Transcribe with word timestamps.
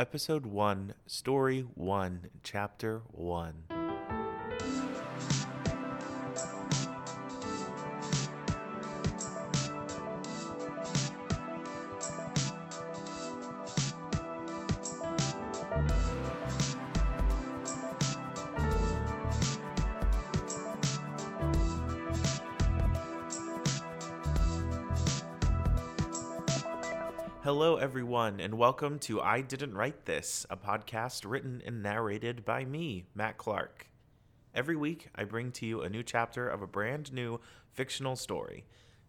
Episode 0.00 0.46
1, 0.46 0.94
Story 1.06 1.60
1, 1.74 2.30
Chapter 2.42 3.02
1. 3.12 3.79
Everyone, 27.80 28.40
and 28.40 28.58
welcome 28.58 28.98
to 28.98 29.22
I 29.22 29.40
Didn't 29.40 29.72
Write 29.72 30.04
This, 30.04 30.44
a 30.50 30.56
podcast 30.58 31.24
written 31.24 31.62
and 31.64 31.82
narrated 31.82 32.44
by 32.44 32.62
me, 32.66 33.06
Matt 33.14 33.38
Clark. 33.38 33.86
Every 34.54 34.76
week, 34.76 35.08
I 35.14 35.24
bring 35.24 35.50
to 35.52 35.64
you 35.64 35.80
a 35.80 35.88
new 35.88 36.02
chapter 36.02 36.46
of 36.46 36.60
a 36.60 36.66
brand 36.66 37.10
new 37.10 37.40
fictional 37.72 38.16
story. 38.16 38.66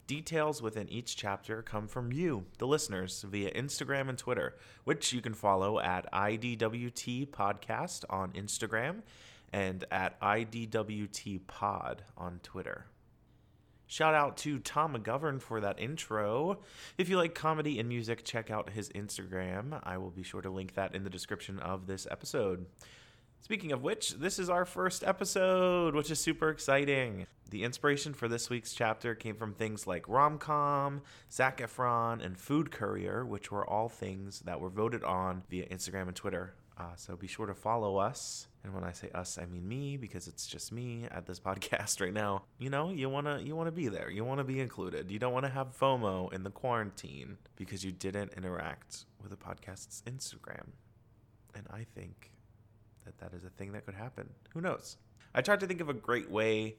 Details 0.07 0.61
within 0.61 0.87
each 0.87 1.17
chapter 1.17 1.61
come 1.61 1.85
from 1.85 2.13
you, 2.13 2.45
the 2.59 2.65
listeners, 2.65 3.25
via 3.27 3.51
Instagram 3.51 4.07
and 4.07 4.17
Twitter, 4.17 4.55
which 4.85 5.11
you 5.11 5.19
can 5.19 5.33
follow 5.33 5.77
at 5.81 6.09
IDWT 6.13 7.27
Podcast 7.27 8.05
on 8.09 8.31
Instagram 8.31 9.01
and 9.51 9.83
at 9.91 10.17
IDWT 10.21 11.45
Pod 11.45 12.03
on 12.15 12.39
Twitter. 12.41 12.85
Shout 13.91 14.15
out 14.15 14.37
to 14.37 14.57
Tom 14.59 14.95
McGovern 14.95 15.41
for 15.41 15.59
that 15.59 15.77
intro. 15.77 16.59
If 16.97 17.09
you 17.09 17.17
like 17.17 17.35
comedy 17.35 17.77
and 17.77 17.89
music, 17.89 18.23
check 18.23 18.49
out 18.49 18.69
his 18.69 18.87
Instagram. 18.91 19.81
I 19.83 19.97
will 19.97 20.11
be 20.11 20.23
sure 20.23 20.41
to 20.41 20.49
link 20.49 20.75
that 20.75 20.95
in 20.95 21.03
the 21.03 21.09
description 21.09 21.59
of 21.59 21.87
this 21.87 22.07
episode. 22.09 22.67
Speaking 23.41 23.73
of 23.73 23.83
which, 23.83 24.11
this 24.11 24.39
is 24.39 24.49
our 24.49 24.63
first 24.63 25.03
episode, 25.03 25.93
which 25.93 26.09
is 26.09 26.21
super 26.21 26.49
exciting. 26.49 27.27
The 27.49 27.65
inspiration 27.65 28.13
for 28.13 28.29
this 28.29 28.49
week's 28.49 28.73
chapter 28.73 29.13
came 29.13 29.35
from 29.35 29.53
things 29.53 29.85
like 29.85 30.07
rom 30.07 30.37
com, 30.37 31.01
Zac 31.29 31.57
Efron, 31.57 32.25
and 32.25 32.39
Food 32.39 32.71
Courier, 32.71 33.25
which 33.25 33.51
were 33.51 33.69
all 33.69 33.89
things 33.89 34.39
that 34.45 34.61
were 34.61 34.69
voted 34.69 35.03
on 35.03 35.43
via 35.49 35.67
Instagram 35.67 36.07
and 36.07 36.15
Twitter. 36.15 36.53
Uh, 36.77 36.95
so 36.95 37.15
be 37.15 37.27
sure 37.27 37.45
to 37.45 37.53
follow 37.53 37.97
us. 37.97 38.47
And 38.63 38.73
when 38.73 38.83
I 38.83 38.91
say 38.91 39.09
us, 39.13 39.37
I 39.41 39.45
mean 39.45 39.67
me 39.67 39.97
because 39.97 40.27
it's 40.27 40.47
just 40.47 40.71
me 40.71 41.05
at 41.11 41.25
this 41.25 41.39
podcast 41.47 42.01
right 42.01 42.13
now. 42.13 42.43
You 42.57 42.69
know, 42.69 42.89
you 42.89 43.09
wanna 43.09 43.39
you 43.39 43.55
wanna 43.55 43.71
be 43.71 43.87
there. 43.87 44.09
You 44.09 44.23
wanna 44.23 44.43
be 44.43 44.59
included. 44.59 45.11
You 45.11 45.19
don't 45.19 45.33
want 45.33 45.45
to 45.45 45.51
have 45.51 45.77
FOMO 45.77 46.31
in 46.33 46.43
the 46.43 46.49
quarantine 46.49 47.37
because 47.55 47.83
you 47.83 47.91
didn't 47.91 48.33
interact 48.37 49.05
with 49.21 49.31
the 49.31 49.37
podcast's 49.37 50.01
Instagram. 50.07 50.67
And 51.53 51.67
I 51.71 51.85
think 51.95 52.31
that 53.05 53.17
that 53.19 53.33
is 53.33 53.43
a 53.43 53.49
thing 53.49 53.73
that 53.73 53.85
could 53.85 53.95
happen. 53.95 54.29
Who 54.53 54.61
knows? 54.61 54.97
I 55.33 55.41
tried 55.41 55.59
to 55.61 55.67
think 55.67 55.81
of 55.81 55.89
a 55.89 55.93
great 55.93 56.29
way 56.29 56.75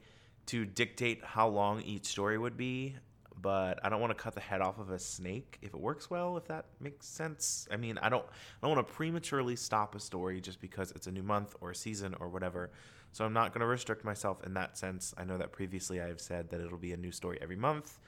to 0.47 0.65
dictate 0.65 1.23
how 1.23 1.47
long 1.47 1.81
each 1.81 2.05
story 2.05 2.37
would 2.37 2.57
be 2.57 2.95
but 3.41 3.79
I 3.83 3.89
don't 3.89 3.99
want 3.99 4.15
to 4.15 4.21
cut 4.21 4.35
the 4.35 4.41
head 4.41 4.61
off 4.61 4.79
of 4.79 4.89
a 4.89 4.99
snake 4.99 5.57
if 5.61 5.73
it 5.73 5.79
works 5.79 6.09
well, 6.09 6.37
if 6.37 6.45
that 6.47 6.65
makes 6.79 7.07
sense. 7.07 7.67
I 7.71 7.77
mean, 7.77 7.97
I 7.97 8.09
don't 8.09 8.25
I 8.25 8.67
don't 8.67 8.75
want 8.75 8.87
to 8.87 8.93
prematurely 8.93 9.55
stop 9.55 9.95
a 9.95 9.99
story 9.99 10.41
just 10.41 10.61
because 10.61 10.91
it's 10.91 11.07
a 11.07 11.11
new 11.11 11.23
month 11.23 11.55
or 11.61 11.71
a 11.71 11.75
season 11.75 12.15
or 12.19 12.29
whatever. 12.29 12.71
So 13.11 13.25
I'm 13.25 13.33
not 13.33 13.53
going 13.53 13.61
to 13.61 13.67
restrict 13.67 14.03
myself 14.03 14.43
in 14.43 14.53
that 14.55 14.77
sense. 14.77 15.13
I 15.17 15.23
know 15.23 15.37
that 15.37 15.51
previously 15.51 16.01
I 16.01 16.07
have 16.07 16.19
said 16.19 16.49
that 16.49 16.61
it'll 16.61 16.79
be 16.79 16.93
a 16.93 16.97
new 16.97 17.11
story 17.11 17.37
every 17.41 17.55
month, 17.55 17.99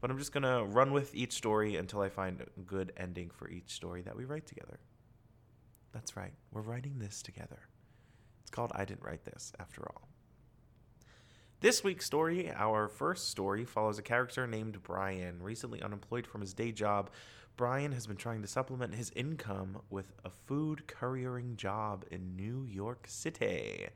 but 0.00 0.10
I'm 0.10 0.18
just 0.18 0.32
going 0.32 0.42
to 0.42 0.64
run 0.64 0.92
with 0.92 1.14
each 1.14 1.32
story 1.32 1.76
until 1.76 2.00
I 2.00 2.08
find 2.08 2.40
a 2.40 2.60
good 2.60 2.92
ending 2.96 3.30
for 3.30 3.50
each 3.50 3.72
story 3.72 4.00
that 4.02 4.16
we 4.16 4.24
write 4.24 4.46
together. 4.46 4.80
That's 5.92 6.16
right. 6.16 6.32
We're 6.50 6.62
writing 6.62 6.98
this 6.98 7.22
together. 7.22 7.58
It's 8.40 8.50
called 8.50 8.72
I 8.74 8.86
Didn't 8.86 9.04
Write 9.04 9.24
This 9.24 9.52
after 9.60 9.82
all. 9.82 10.08
This 11.60 11.82
week's 11.82 12.04
story, 12.04 12.52
our 12.54 12.88
first 12.88 13.30
story, 13.30 13.64
follows 13.64 13.98
a 13.98 14.02
character 14.02 14.46
named 14.46 14.82
Brian. 14.82 15.42
Recently 15.42 15.80
unemployed 15.80 16.26
from 16.26 16.42
his 16.42 16.52
day 16.52 16.72
job, 16.72 17.10
Brian 17.56 17.92
has 17.92 18.06
been 18.06 18.16
trying 18.16 18.42
to 18.42 18.48
supplement 18.48 18.94
his 18.94 19.10
income 19.16 19.78
with 19.88 20.12
a 20.24 20.30
food 20.30 20.86
couriering 20.86 21.56
job 21.56 22.04
in 22.10 22.36
New 22.36 22.66
York 22.68 23.06
City. 23.08 23.86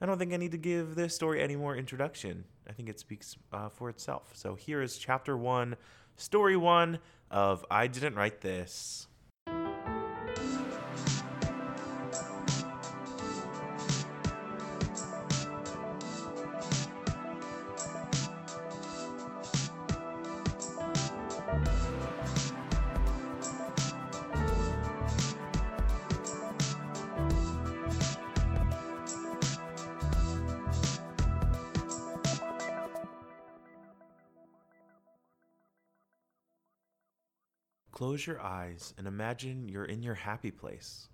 I 0.00 0.06
don't 0.06 0.18
think 0.18 0.32
I 0.32 0.38
need 0.38 0.52
to 0.52 0.58
give 0.58 0.94
this 0.94 1.14
story 1.14 1.42
any 1.42 1.56
more 1.56 1.76
introduction. 1.76 2.44
I 2.68 2.72
think 2.72 2.88
it 2.88 2.98
speaks 2.98 3.36
uh, 3.52 3.68
for 3.68 3.90
itself. 3.90 4.30
So 4.34 4.54
here 4.54 4.80
is 4.80 4.98
chapter 4.98 5.36
one, 5.36 5.76
story 6.16 6.56
one 6.56 6.98
of 7.30 7.64
I 7.70 7.88
Didn't 7.88 8.14
Write 8.14 8.40
This. 8.40 9.06
Close 37.96 38.26
your 38.26 38.42
eyes 38.42 38.92
and 38.98 39.06
imagine 39.06 39.70
you're 39.70 39.86
in 39.86 40.02
your 40.02 40.12
happy 40.12 40.50
place. 40.50 41.08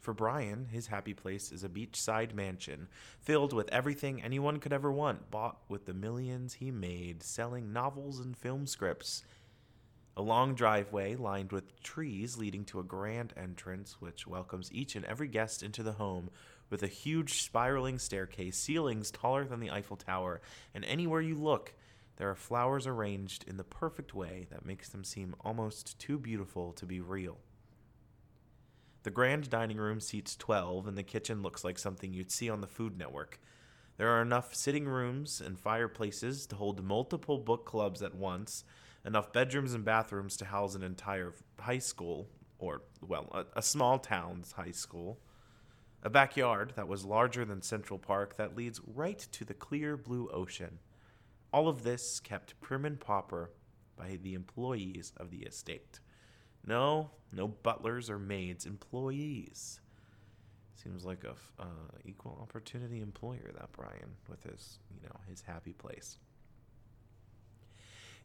For 0.00 0.12
Brian, 0.12 0.66
his 0.66 0.88
happy 0.88 1.14
place 1.14 1.50
is 1.50 1.64
a 1.64 1.68
beachside 1.70 2.34
mansion 2.34 2.88
filled 3.22 3.54
with 3.54 3.72
everything 3.72 4.20
anyone 4.20 4.60
could 4.60 4.74
ever 4.74 4.92
want, 4.92 5.30
bought 5.30 5.56
with 5.70 5.86
the 5.86 5.94
millions 5.94 6.52
he 6.52 6.70
made 6.70 7.22
selling 7.22 7.72
novels 7.72 8.20
and 8.20 8.36
film 8.36 8.66
scripts. 8.66 9.24
A 10.14 10.20
long 10.20 10.54
driveway 10.54 11.16
lined 11.16 11.52
with 11.52 11.82
trees 11.82 12.36
leading 12.36 12.66
to 12.66 12.80
a 12.80 12.84
grand 12.84 13.32
entrance 13.34 13.96
which 13.98 14.26
welcomes 14.26 14.70
each 14.70 14.94
and 14.94 15.06
every 15.06 15.28
guest 15.28 15.62
into 15.62 15.82
the 15.82 15.92
home 15.92 16.28
with 16.68 16.82
a 16.82 16.86
huge 16.86 17.40
spiraling 17.44 17.98
staircase, 17.98 18.58
ceilings 18.58 19.10
taller 19.10 19.46
than 19.46 19.60
the 19.60 19.70
Eiffel 19.70 19.96
Tower, 19.96 20.42
and 20.74 20.84
anywhere 20.84 21.22
you 21.22 21.34
look, 21.34 21.72
there 22.16 22.30
are 22.30 22.34
flowers 22.34 22.86
arranged 22.86 23.44
in 23.46 23.56
the 23.56 23.64
perfect 23.64 24.14
way 24.14 24.46
that 24.50 24.64
makes 24.64 24.88
them 24.88 25.04
seem 25.04 25.34
almost 25.40 25.98
too 25.98 26.18
beautiful 26.18 26.72
to 26.72 26.86
be 26.86 27.00
real. 27.00 27.38
The 29.02 29.10
grand 29.10 29.50
dining 29.50 29.76
room 29.76 30.00
seats 30.00 30.34
12, 30.34 30.88
and 30.88 30.98
the 30.98 31.02
kitchen 31.02 31.42
looks 31.42 31.62
like 31.62 31.78
something 31.78 32.12
you'd 32.12 32.32
see 32.32 32.50
on 32.50 32.60
the 32.60 32.66
Food 32.66 32.98
Network. 32.98 33.38
There 33.98 34.10
are 34.10 34.20
enough 34.20 34.54
sitting 34.54 34.86
rooms 34.86 35.40
and 35.40 35.58
fireplaces 35.58 36.46
to 36.46 36.56
hold 36.56 36.82
multiple 36.82 37.38
book 37.38 37.64
clubs 37.66 38.02
at 38.02 38.14
once, 38.14 38.64
enough 39.04 39.32
bedrooms 39.32 39.74
and 39.74 39.84
bathrooms 39.84 40.36
to 40.38 40.46
house 40.46 40.74
an 40.74 40.82
entire 40.82 41.34
high 41.60 41.78
school, 41.78 42.28
or, 42.58 42.82
well, 43.06 43.28
a, 43.32 43.58
a 43.58 43.62
small 43.62 43.98
town's 43.98 44.52
high 44.52 44.72
school. 44.72 45.20
A 46.02 46.10
backyard 46.10 46.72
that 46.76 46.88
was 46.88 47.04
larger 47.04 47.44
than 47.44 47.62
Central 47.62 47.98
Park 47.98 48.36
that 48.36 48.56
leads 48.56 48.80
right 48.86 49.18
to 49.32 49.44
the 49.44 49.54
clear 49.54 49.96
blue 49.96 50.28
ocean. 50.32 50.78
All 51.56 51.68
of 51.68 51.84
this 51.84 52.20
kept 52.20 52.60
prim 52.60 52.84
and 52.84 53.00
proper 53.00 53.50
by 53.96 54.18
the 54.22 54.34
employees 54.34 55.14
of 55.16 55.30
the 55.30 55.38
estate. 55.38 56.00
No, 56.66 57.12
no 57.32 57.48
butlers 57.48 58.10
or 58.10 58.18
maids, 58.18 58.66
employees. 58.66 59.80
Seems 60.74 61.06
like 61.06 61.24
a 61.24 61.30
uh, 61.58 61.64
equal 62.04 62.38
opportunity 62.42 63.00
employer 63.00 63.52
that 63.58 63.72
Brian 63.72 64.16
with 64.28 64.42
his, 64.42 64.80
you 64.94 65.08
know, 65.08 65.16
his 65.30 65.40
happy 65.40 65.72
place. 65.72 66.18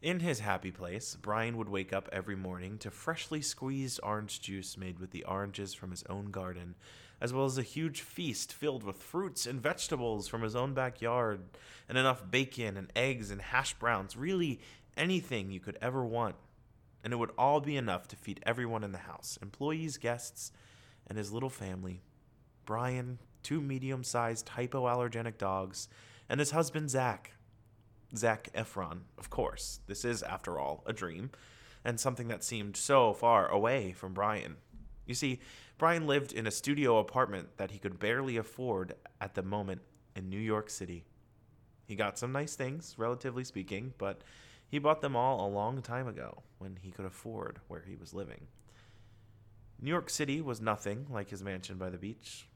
In 0.02 0.18
his 0.18 0.40
happy 0.40 0.72
place, 0.72 1.16
Brian 1.22 1.56
would 1.56 1.68
wake 1.68 1.92
up 1.92 2.08
every 2.10 2.34
morning 2.34 2.76
to 2.78 2.90
freshly 2.90 3.40
squeezed 3.40 4.00
orange 4.02 4.40
juice 4.40 4.76
made 4.76 4.98
with 4.98 5.12
the 5.12 5.22
oranges 5.22 5.74
from 5.74 5.92
his 5.92 6.02
own 6.10 6.32
garden, 6.32 6.74
as 7.20 7.32
well 7.32 7.44
as 7.44 7.56
a 7.56 7.62
huge 7.62 8.00
feast 8.00 8.52
filled 8.52 8.82
with 8.82 8.96
fruits 8.96 9.46
and 9.46 9.62
vegetables 9.62 10.26
from 10.26 10.42
his 10.42 10.56
own 10.56 10.74
backyard, 10.74 11.42
and 11.88 11.96
enough 11.96 12.28
bacon 12.28 12.76
and 12.76 12.92
eggs 12.96 13.30
and 13.30 13.40
hash 13.40 13.74
browns 13.74 14.16
really 14.16 14.58
anything 14.96 15.52
you 15.52 15.60
could 15.60 15.78
ever 15.80 16.04
want. 16.04 16.34
And 17.04 17.12
it 17.12 17.16
would 17.16 17.30
all 17.38 17.60
be 17.60 17.76
enough 17.76 18.08
to 18.08 18.16
feed 18.16 18.40
everyone 18.42 18.82
in 18.82 18.90
the 18.90 18.98
house 18.98 19.38
employees, 19.40 19.98
guests, 19.98 20.50
and 21.06 21.16
his 21.16 21.30
little 21.30 21.48
family. 21.48 22.02
Brian, 22.66 23.20
two 23.44 23.60
medium 23.60 24.02
sized 24.02 24.48
hypoallergenic 24.56 25.38
dogs, 25.38 25.88
and 26.28 26.40
his 26.40 26.50
husband, 26.50 26.90
Zac 26.90 27.34
Zac 28.16 28.50
Efron, 28.54 29.00
of 29.18 29.30
course. 29.30 29.80
This 29.86 30.04
is, 30.04 30.22
after 30.22 30.58
all, 30.58 30.82
a 30.86 30.92
dream, 30.92 31.30
and 31.84 31.98
something 31.98 32.28
that 32.28 32.44
seemed 32.44 32.76
so 32.76 33.12
far 33.12 33.48
away 33.48 33.92
from 33.92 34.12
Brian. 34.12 34.56
You 35.06 35.14
see, 35.14 35.40
Brian 35.78 36.06
lived 36.06 36.32
in 36.32 36.46
a 36.46 36.50
studio 36.50 36.98
apartment 36.98 37.56
that 37.56 37.70
he 37.70 37.78
could 37.78 37.98
barely 37.98 38.36
afford 38.36 38.94
at 39.20 39.34
the 39.34 39.42
moment 39.42 39.82
in 40.14 40.28
New 40.28 40.38
York 40.38 40.70
City. 40.70 41.04
He 41.86 41.96
got 41.96 42.18
some 42.18 42.32
nice 42.32 42.54
things, 42.54 42.94
relatively 42.96 43.44
speaking, 43.44 43.94
but 43.98 44.22
he 44.68 44.78
bought 44.78 45.00
them 45.00 45.16
all 45.16 45.46
a 45.46 45.50
long 45.50 45.82
time 45.82 46.06
ago 46.06 46.42
when 46.58 46.78
he 46.80 46.90
could 46.90 47.04
afford 47.04 47.60
where 47.68 47.84
he 47.86 47.96
was 47.96 48.14
living. 48.14 48.46
New 49.80 49.90
York 49.90 50.08
City 50.08 50.40
was 50.40 50.60
nothing 50.60 51.06
like 51.10 51.30
his 51.30 51.42
mansion 51.42 51.76
by 51.76 51.90
the 51.90 51.98
beach. 51.98 52.46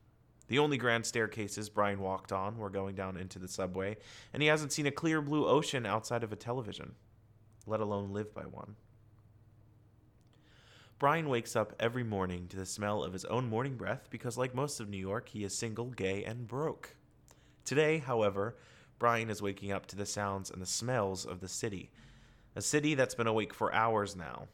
The 0.48 0.58
only 0.58 0.76
grand 0.76 1.04
staircases 1.06 1.68
Brian 1.68 2.00
walked 2.00 2.32
on 2.32 2.58
were 2.58 2.70
going 2.70 2.94
down 2.94 3.16
into 3.16 3.38
the 3.38 3.48
subway, 3.48 3.96
and 4.32 4.42
he 4.42 4.48
hasn't 4.48 4.72
seen 4.72 4.86
a 4.86 4.92
clear 4.92 5.20
blue 5.20 5.46
ocean 5.46 5.84
outside 5.84 6.22
of 6.22 6.32
a 6.32 6.36
television, 6.36 6.94
let 7.66 7.80
alone 7.80 8.12
live 8.12 8.32
by 8.32 8.42
one. 8.42 8.76
Brian 10.98 11.28
wakes 11.28 11.54
up 11.54 11.74
every 11.78 12.04
morning 12.04 12.46
to 12.48 12.56
the 12.56 12.64
smell 12.64 13.02
of 13.02 13.12
his 13.12 13.26
own 13.26 13.48
morning 13.48 13.76
breath 13.76 14.08
because, 14.08 14.38
like 14.38 14.54
most 14.54 14.80
of 14.80 14.88
New 14.88 14.96
York, 14.96 15.28
he 15.28 15.44
is 15.44 15.56
single, 15.56 15.90
gay, 15.90 16.24
and 16.24 16.48
broke. 16.48 16.96
Today, 17.64 17.98
however, 17.98 18.56
Brian 18.98 19.28
is 19.28 19.42
waking 19.42 19.72
up 19.72 19.86
to 19.86 19.96
the 19.96 20.06
sounds 20.06 20.50
and 20.50 20.62
the 20.62 20.66
smells 20.66 21.26
of 21.26 21.40
the 21.40 21.48
city. 21.48 21.90
A 22.54 22.62
city 22.62 22.94
that's 22.94 23.14
been 23.14 23.26
awake 23.26 23.52
for 23.52 23.74
hours 23.74 24.16
now. 24.16 24.46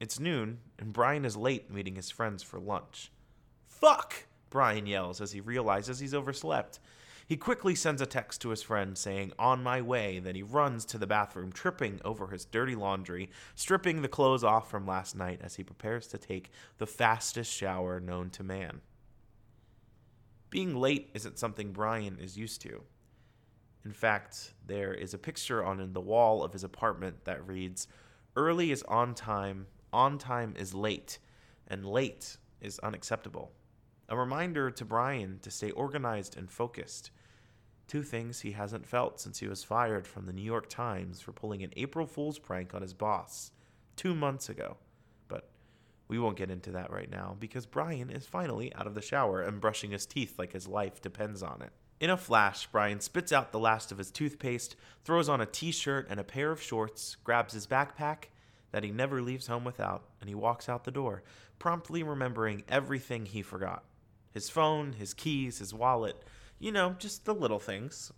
It's 0.00 0.18
noon, 0.18 0.60
and 0.78 0.92
Brian 0.92 1.26
is 1.26 1.36
late 1.36 1.70
meeting 1.70 1.96
his 1.96 2.10
friends 2.10 2.42
for 2.42 2.58
lunch. 2.58 3.12
Fuck! 3.68 4.26
Brian 4.54 4.86
yells 4.86 5.20
as 5.20 5.32
he 5.32 5.40
realizes 5.40 5.98
he's 5.98 6.14
overslept. 6.14 6.78
He 7.26 7.36
quickly 7.36 7.74
sends 7.74 8.00
a 8.00 8.06
text 8.06 8.40
to 8.42 8.50
his 8.50 8.62
friend 8.62 8.96
saying, 8.96 9.32
On 9.36 9.64
my 9.64 9.82
way. 9.82 10.20
Then 10.20 10.36
he 10.36 10.44
runs 10.44 10.84
to 10.84 10.96
the 10.96 11.08
bathroom, 11.08 11.50
tripping 11.50 12.00
over 12.04 12.28
his 12.28 12.44
dirty 12.44 12.76
laundry, 12.76 13.30
stripping 13.56 14.00
the 14.00 14.08
clothes 14.08 14.44
off 14.44 14.70
from 14.70 14.86
last 14.86 15.16
night 15.16 15.40
as 15.42 15.56
he 15.56 15.64
prepares 15.64 16.06
to 16.06 16.18
take 16.18 16.52
the 16.78 16.86
fastest 16.86 17.52
shower 17.52 17.98
known 17.98 18.30
to 18.30 18.44
man. 18.44 18.80
Being 20.50 20.76
late 20.76 21.10
isn't 21.14 21.40
something 21.40 21.72
Brian 21.72 22.16
is 22.20 22.38
used 22.38 22.62
to. 22.62 22.84
In 23.84 23.92
fact, 23.92 24.54
there 24.64 24.94
is 24.94 25.14
a 25.14 25.18
picture 25.18 25.64
on 25.64 25.92
the 25.92 26.00
wall 26.00 26.44
of 26.44 26.52
his 26.52 26.62
apartment 26.62 27.24
that 27.24 27.44
reads, 27.44 27.88
Early 28.36 28.70
is 28.70 28.84
on 28.84 29.16
time, 29.16 29.66
on 29.92 30.16
time 30.16 30.54
is 30.56 30.74
late, 30.74 31.18
and 31.66 31.84
late 31.84 32.36
is 32.60 32.78
unacceptable. 32.78 33.50
A 34.06 34.16
reminder 34.16 34.70
to 34.70 34.84
Brian 34.84 35.38
to 35.40 35.50
stay 35.50 35.70
organized 35.70 36.36
and 36.36 36.50
focused. 36.50 37.10
Two 37.88 38.02
things 38.02 38.40
he 38.40 38.52
hasn't 38.52 38.86
felt 38.86 39.18
since 39.18 39.38
he 39.38 39.48
was 39.48 39.64
fired 39.64 40.06
from 40.06 40.26
the 40.26 40.32
New 40.32 40.42
York 40.42 40.68
Times 40.68 41.22
for 41.22 41.32
pulling 41.32 41.62
an 41.62 41.72
April 41.76 42.06
Fool's 42.06 42.38
prank 42.38 42.74
on 42.74 42.82
his 42.82 42.92
boss 42.92 43.50
two 43.96 44.14
months 44.14 44.50
ago. 44.50 44.76
But 45.26 45.48
we 46.06 46.18
won't 46.18 46.36
get 46.36 46.50
into 46.50 46.70
that 46.72 46.92
right 46.92 47.10
now 47.10 47.36
because 47.40 47.64
Brian 47.64 48.10
is 48.10 48.26
finally 48.26 48.74
out 48.74 48.86
of 48.86 48.94
the 48.94 49.00
shower 49.00 49.40
and 49.40 49.60
brushing 49.60 49.92
his 49.92 50.04
teeth 50.04 50.38
like 50.38 50.52
his 50.52 50.68
life 50.68 51.00
depends 51.00 51.42
on 51.42 51.62
it. 51.62 51.72
In 51.98 52.10
a 52.10 52.16
flash, 52.18 52.66
Brian 52.66 53.00
spits 53.00 53.32
out 53.32 53.52
the 53.52 53.58
last 53.58 53.90
of 53.90 53.96
his 53.96 54.10
toothpaste, 54.10 54.76
throws 55.02 55.30
on 55.30 55.40
a 55.40 55.46
t 55.46 55.72
shirt 55.72 56.06
and 56.10 56.20
a 56.20 56.24
pair 56.24 56.50
of 56.50 56.60
shorts, 56.60 57.16
grabs 57.24 57.54
his 57.54 57.66
backpack 57.66 58.24
that 58.70 58.84
he 58.84 58.90
never 58.90 59.22
leaves 59.22 59.46
home 59.46 59.64
without, 59.64 60.04
and 60.20 60.28
he 60.28 60.34
walks 60.34 60.68
out 60.68 60.84
the 60.84 60.90
door, 60.90 61.22
promptly 61.58 62.02
remembering 62.02 62.64
everything 62.68 63.24
he 63.24 63.40
forgot 63.40 63.84
his 64.34 64.50
phone, 64.50 64.94
his 64.94 65.14
keys, 65.14 65.60
his 65.60 65.72
wallet, 65.72 66.22
you 66.58 66.72
know, 66.72 66.96
just 66.98 67.24
the 67.24 67.34
little 67.34 67.60
things. 67.60 68.12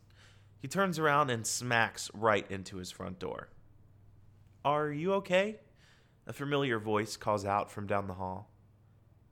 He 0.59 0.67
turns 0.67 0.99
around 0.99 1.31
and 1.31 1.47
smacks 1.47 2.11
right 2.15 2.51
into 2.51 2.79
his 2.79 2.91
front 2.91 3.19
door. 3.19 3.51
Are 4.65 4.91
you 4.91 5.13
okay? 5.15 5.61
A 6.27 6.33
familiar 6.33 6.79
voice 6.79 7.17
calls 7.17 7.45
out 7.45 7.71
from 7.71 7.87
down 7.87 8.09
the 8.09 8.15
hall. 8.15 8.51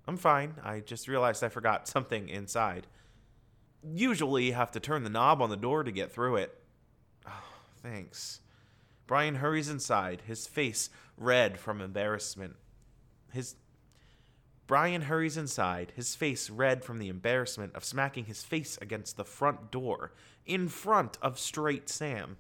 I'm 0.07 0.19
fine. 0.19 0.55
I 0.63 0.81
just 0.81 1.09
realized 1.09 1.43
I 1.43 1.49
forgot 1.49 1.89
something 1.89 2.29
inside. 2.29 2.87
Usually, 3.83 4.45
you 4.45 4.53
have 4.53 4.71
to 4.73 4.81
turn 4.81 5.05
the 5.05 5.11
knob 5.11 5.43
on 5.43 5.51
the 5.51 5.57
door 5.57 5.85
to 5.85 5.91
get 5.91 6.13
through 6.13 6.37
it. 6.37 6.57
Oh, 7.27 7.43
thanks. 7.83 8.41
Brian 9.07 9.37
hurries 9.37 9.69
inside, 9.69 10.23
his 10.27 10.47
face 10.47 10.89
red 11.17 11.59
from 11.59 11.81
embarrassment. 11.81 12.57
His 13.33 13.57
Brian 14.67 15.03
hurries 15.03 15.37
inside, 15.37 15.93
his 15.95 16.15
face 16.15 16.49
red 16.49 16.83
from 16.85 16.99
the 16.99 17.09
embarrassment 17.09 17.75
of 17.75 17.85
smacking 17.85 18.25
his 18.25 18.43
face 18.43 18.79
against 18.81 19.17
the 19.17 19.25
front 19.25 19.71
door 19.71 20.13
in 20.47 20.69
front 20.69 21.19
of 21.21 21.39
Straight 21.39 21.89
Sam. 21.89 22.39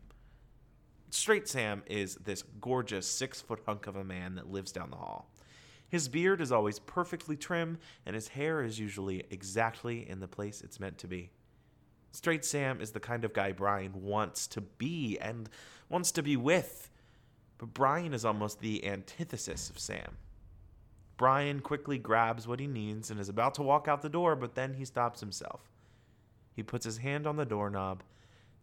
Straight 1.11 1.47
Sam 1.47 1.83
is 1.87 2.17
this 2.17 2.43
gorgeous 2.61 3.07
six 3.07 3.43
foot 3.43 3.61
hunk 3.67 3.87
of 3.87 3.97
a 3.97 4.05
man 4.05 4.37
that 4.37 4.51
lives 4.51 4.73
down 4.73 4.91
the 4.91 4.97
hall. 4.97 5.31
His 5.89 6.09
beard 6.09 6.41
is 6.41 6.51
always 6.51 6.79
perfectly 6.79 7.37
trim, 7.37 7.79
and 8.07 8.15
his 8.15 8.29
hair 8.29 8.63
is 8.63 8.81
usually 8.81 9.25
exactly 9.31 10.09
in 10.09 10.21
the 10.21 10.27
place 10.27 10.63
it's 10.63 10.81
meant 10.81 10.99
to 10.99 11.07
be. 11.07 11.31
Straight 12.11 12.45
Sam 12.45 12.81
is 12.81 12.93
the 12.93 13.01
kind 13.01 13.25
of 13.25 13.33
guy 13.33 13.53
Brian 13.53 14.03
wants 14.03 14.47
to 14.49 14.63
be 14.63 15.19
and 15.21 15.49
wants 15.89 16.11
to 16.13 16.23
be 16.23 16.37
with. 16.37 16.89
But 17.59 17.75
Brian 17.75 18.15
is 18.15 18.25
almost 18.25 18.61
the 18.61 18.87
antithesis 18.87 19.69
of 19.69 19.79
Sam. 19.79 20.17
Brian 21.17 21.61
quickly 21.61 21.99
grabs 21.99 22.49
what 22.49 22.61
he 22.61 22.67
needs 22.67 23.11
and 23.11 23.21
is 23.21 23.29
about 23.29 23.55
to 23.55 23.63
walk 23.63 23.87
out 23.87 24.03
the 24.03 24.09
door, 24.09 24.35
but 24.35 24.55
then 24.55 24.75
he 24.75 24.85
stops 24.85 25.21
himself. 25.21 25.71
He 26.53 26.63
puts 26.63 26.85
his 26.85 26.99
hand 26.99 27.27
on 27.27 27.37
the 27.37 27.45
doorknob, 27.45 28.03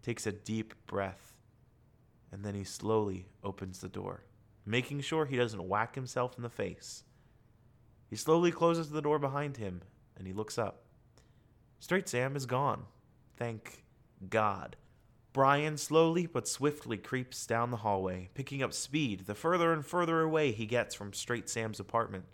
takes 0.01 0.27
a 0.27 0.31
deep 0.31 0.73
breath, 0.87 1.33
and 2.31 2.43
then 2.43 2.55
he 2.55 2.63
slowly 2.63 3.27
opens 3.43 3.79
the 3.79 3.89
door, 3.89 4.23
making 4.65 5.01
sure 5.01 5.25
he 5.25 5.37
doesn't 5.37 5.67
whack 5.67 5.95
himself 5.95 6.35
in 6.37 6.43
the 6.43 6.49
face. 6.49 7.03
He 8.09 8.15
slowly 8.15 8.51
closes 8.51 8.89
the 8.89 9.01
door 9.01 9.19
behind 9.19 9.57
him 9.57 9.81
and 10.17 10.27
he 10.27 10.33
looks 10.33 10.57
up. 10.57 10.83
Straight 11.79 12.07
Sam 12.07 12.35
is 12.35 12.45
gone. 12.45 12.83
Thank 13.37 13.83
God. 14.29 14.75
Brian 15.33 15.77
slowly 15.77 16.27
but 16.27 16.47
swiftly 16.47 16.97
creeps 16.97 17.45
down 17.45 17.71
the 17.71 17.77
hallway, 17.77 18.29
picking 18.33 18.61
up 18.61 18.73
speed 18.73 19.21
the 19.25 19.33
further 19.33 19.71
and 19.71 19.85
further 19.85 20.21
away 20.21 20.51
he 20.51 20.65
gets 20.65 20.93
from 20.93 21.13
Straight 21.13 21.49
Sam's 21.49 21.79
apartment. 21.79 22.25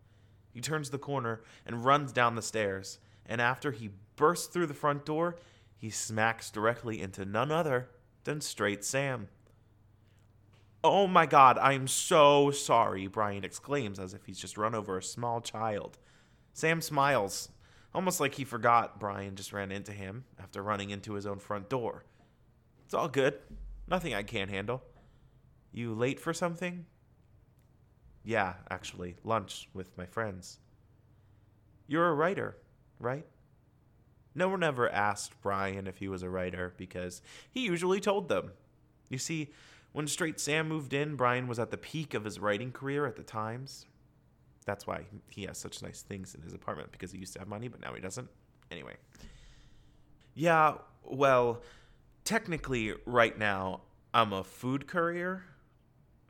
He 0.58 0.62
turns 0.62 0.90
the 0.90 0.98
corner 0.98 1.42
and 1.68 1.86
runs 1.86 2.12
down 2.12 2.34
the 2.34 2.42
stairs, 2.42 2.98
and 3.28 3.40
after 3.40 3.72
he 3.72 3.92
bursts 4.16 4.48
through 4.48 4.66
the 4.66 4.74
front 4.74 5.06
door, 5.06 5.36
he 5.78 5.92
smacks 5.92 6.50
directly 6.50 7.00
into 7.00 7.26
none 7.26 7.52
other 7.52 7.90
than 8.24 8.42
Straight 8.42 8.84
Sam. 8.84 9.28
Oh 10.84 11.06
my 11.06 11.28
god, 11.28 11.60
I 11.60 11.74
am 11.74 11.88
so 11.88 12.50
sorry, 12.50 13.06
Brian 13.06 13.44
exclaims 13.44 14.00
as 14.00 14.16
if 14.16 14.26
he's 14.26 14.40
just 14.40 14.58
run 14.58 14.74
over 14.74 14.98
a 14.98 15.04
small 15.04 15.42
child. 15.42 16.00
Sam 16.54 16.82
smiles, 16.82 17.50
almost 17.94 18.20
like 18.20 18.34
he 18.34 18.44
forgot 18.44 19.00
Brian 19.00 19.36
just 19.36 19.54
ran 19.54 19.72
into 19.72 19.92
him 19.92 20.26
after 20.40 20.64
running 20.64 20.90
into 20.90 21.14
his 21.14 21.28
own 21.28 21.38
front 21.38 21.70
door. 21.70 22.04
It's 22.84 22.96
all 22.96 23.10
good. 23.10 23.38
Nothing 23.88 24.16
I 24.16 24.24
can't 24.24 24.50
handle. 24.50 24.82
You 25.72 25.94
late 25.94 26.20
for 26.20 26.34
something? 26.34 26.88
Yeah, 28.28 28.56
actually, 28.70 29.16
lunch 29.24 29.70
with 29.74 29.98
my 29.98 30.06
friends. 30.06 30.60
You're 31.88 32.10
a 32.10 32.14
writer, 32.14 32.58
right? 33.00 33.26
No 34.36 34.50
one 34.50 34.64
ever 34.64 34.92
asked 34.92 35.42
Brian 35.42 35.88
if 35.88 36.00
he 36.00 36.10
was 36.10 36.24
a 36.24 36.30
writer 36.30 36.74
because 36.76 37.22
he 37.50 37.62
usually 37.62 38.02
told 38.02 38.28
them. 38.28 38.52
You 39.08 39.18
see, 39.18 39.54
when 39.94 40.08
Straight 40.08 40.42
Sam 40.42 40.68
moved 40.68 40.94
in, 40.94 41.16
Brian 41.16 41.48
was 41.48 41.58
at 41.58 41.72
the 41.72 41.78
peak 41.78 42.14
of 42.14 42.26
his 42.26 42.38
writing 42.38 42.74
career 42.74 43.06
at 43.06 43.16
the 43.16 43.24
Times. 43.24 43.86
That's 44.66 44.86
why 44.86 45.06
he 45.30 45.46
has 45.46 45.58
such 45.58 45.82
nice 45.82 46.02
things 46.02 46.36
in 46.36 46.42
his 46.42 46.52
apartment 46.52 46.92
because 46.92 47.14
he 47.14 47.20
used 47.20 47.32
to 47.32 47.40
have 47.40 47.48
money, 47.48 47.70
but 47.70 47.80
now 47.80 47.94
he 47.94 48.02
doesn't. 48.02 48.28
Anyway. 48.70 48.98
Yeah, 50.34 50.74
well, 51.06 51.62
technically, 52.26 52.94
right 53.06 53.40
now, 53.40 53.84
I'm 54.14 54.34
a 54.34 54.44
food 54.44 54.86
courier 54.86 55.46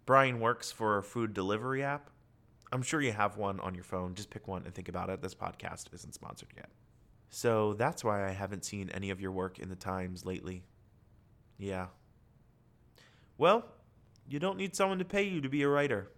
Brian 0.08 0.40
works 0.40 0.72
for 0.72 0.98
a 0.98 1.04
food 1.04 1.34
delivery 1.34 1.84
app. 1.84 2.10
I'm 2.72 2.82
sure 2.82 3.02
you 3.02 3.12
have 3.12 3.36
one 3.36 3.60
on 3.60 3.76
your 3.76 3.84
phone. 3.84 4.16
Just 4.16 4.30
pick 4.30 4.48
one 4.48 4.64
and 4.64 4.74
think 4.74 4.88
about 4.88 5.10
it. 5.10 5.22
This 5.22 5.36
podcast 5.36 5.94
isn't 5.94 6.14
sponsored 6.14 6.54
yet. 6.56 6.70
So 7.30 7.74
that's 7.74 8.06
why 8.06 8.26
I 8.26 8.32
haven't 8.32 8.64
seen 8.64 8.90
any 8.94 9.10
of 9.10 9.20
your 9.20 9.34
work 9.34 9.60
in 9.60 9.68
the 9.68 9.76
Times 9.76 10.26
lately. 10.26 10.64
Yeah. 11.58 11.88
Well, 13.38 13.66
you 14.30 14.40
don't 14.40 14.58
need 14.58 14.78
someone 14.78 15.00
to 15.00 15.06
pay 15.06 15.24
you 15.24 15.42
to 15.42 15.50
be 15.50 15.62
a 15.64 15.68
writer. 15.68 16.10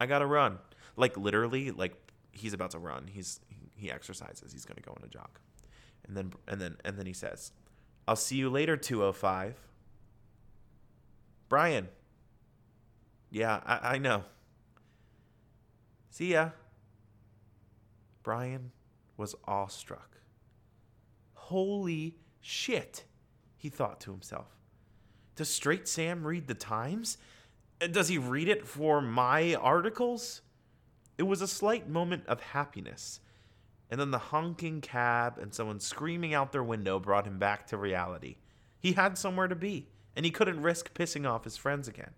I 0.00 0.06
got 0.06 0.20
to 0.20 0.26
run. 0.26 0.58
Like 0.96 1.16
literally, 1.16 1.72
like 1.72 1.96
he's 2.30 2.52
about 2.52 2.70
to 2.70 2.78
run. 2.78 3.08
He's 3.12 3.40
he 3.74 3.90
exercises. 3.90 4.52
He's 4.52 4.64
to 4.64 4.74
go 4.80 4.92
on 4.92 5.04
a 5.04 5.08
jog. 5.08 5.40
And 6.06 6.16
then 6.16 6.32
and 6.46 6.60
then 6.60 6.76
and 6.84 6.96
then 6.96 7.06
he 7.06 7.12
says, 7.12 7.50
"I'll 8.06 8.16
see 8.16 8.36
you 8.36 8.48
later 8.48 8.76
205." 8.76 9.56
Brian, 11.48 11.88
yeah, 13.30 13.60
I, 13.64 13.94
I 13.94 13.98
know. 13.98 14.24
See 16.10 16.32
ya. 16.32 16.50
Brian 18.22 18.72
was 19.16 19.34
awestruck. 19.46 20.18
Holy 21.34 22.16
shit, 22.40 23.04
he 23.56 23.68
thought 23.68 24.00
to 24.00 24.10
himself. 24.10 24.56
Does 25.36 25.48
Straight 25.48 25.86
Sam 25.86 26.26
read 26.26 26.46
the 26.46 26.54
Times? 26.54 27.16
Uh, 27.80 27.86
does 27.86 28.08
he 28.08 28.18
read 28.18 28.48
it 28.48 28.66
for 28.66 29.00
my 29.00 29.54
articles? 29.54 30.42
It 31.16 31.22
was 31.22 31.40
a 31.40 31.48
slight 31.48 31.88
moment 31.88 32.26
of 32.26 32.40
happiness, 32.40 33.20
and 33.90 34.00
then 34.00 34.10
the 34.10 34.18
honking 34.18 34.80
cab 34.80 35.38
and 35.38 35.54
someone 35.54 35.80
screaming 35.80 36.34
out 36.34 36.52
their 36.52 36.62
window 36.62 36.98
brought 36.98 37.26
him 37.26 37.38
back 37.38 37.66
to 37.68 37.76
reality. 37.76 38.36
He 38.80 38.92
had 38.92 39.16
somewhere 39.16 39.48
to 39.48 39.56
be, 39.56 39.88
and 40.14 40.24
he 40.24 40.30
couldn't 40.30 40.62
risk 40.62 40.92
pissing 40.94 41.28
off 41.28 41.44
his 41.44 41.56
friends 41.56 41.88
again. 41.88 42.12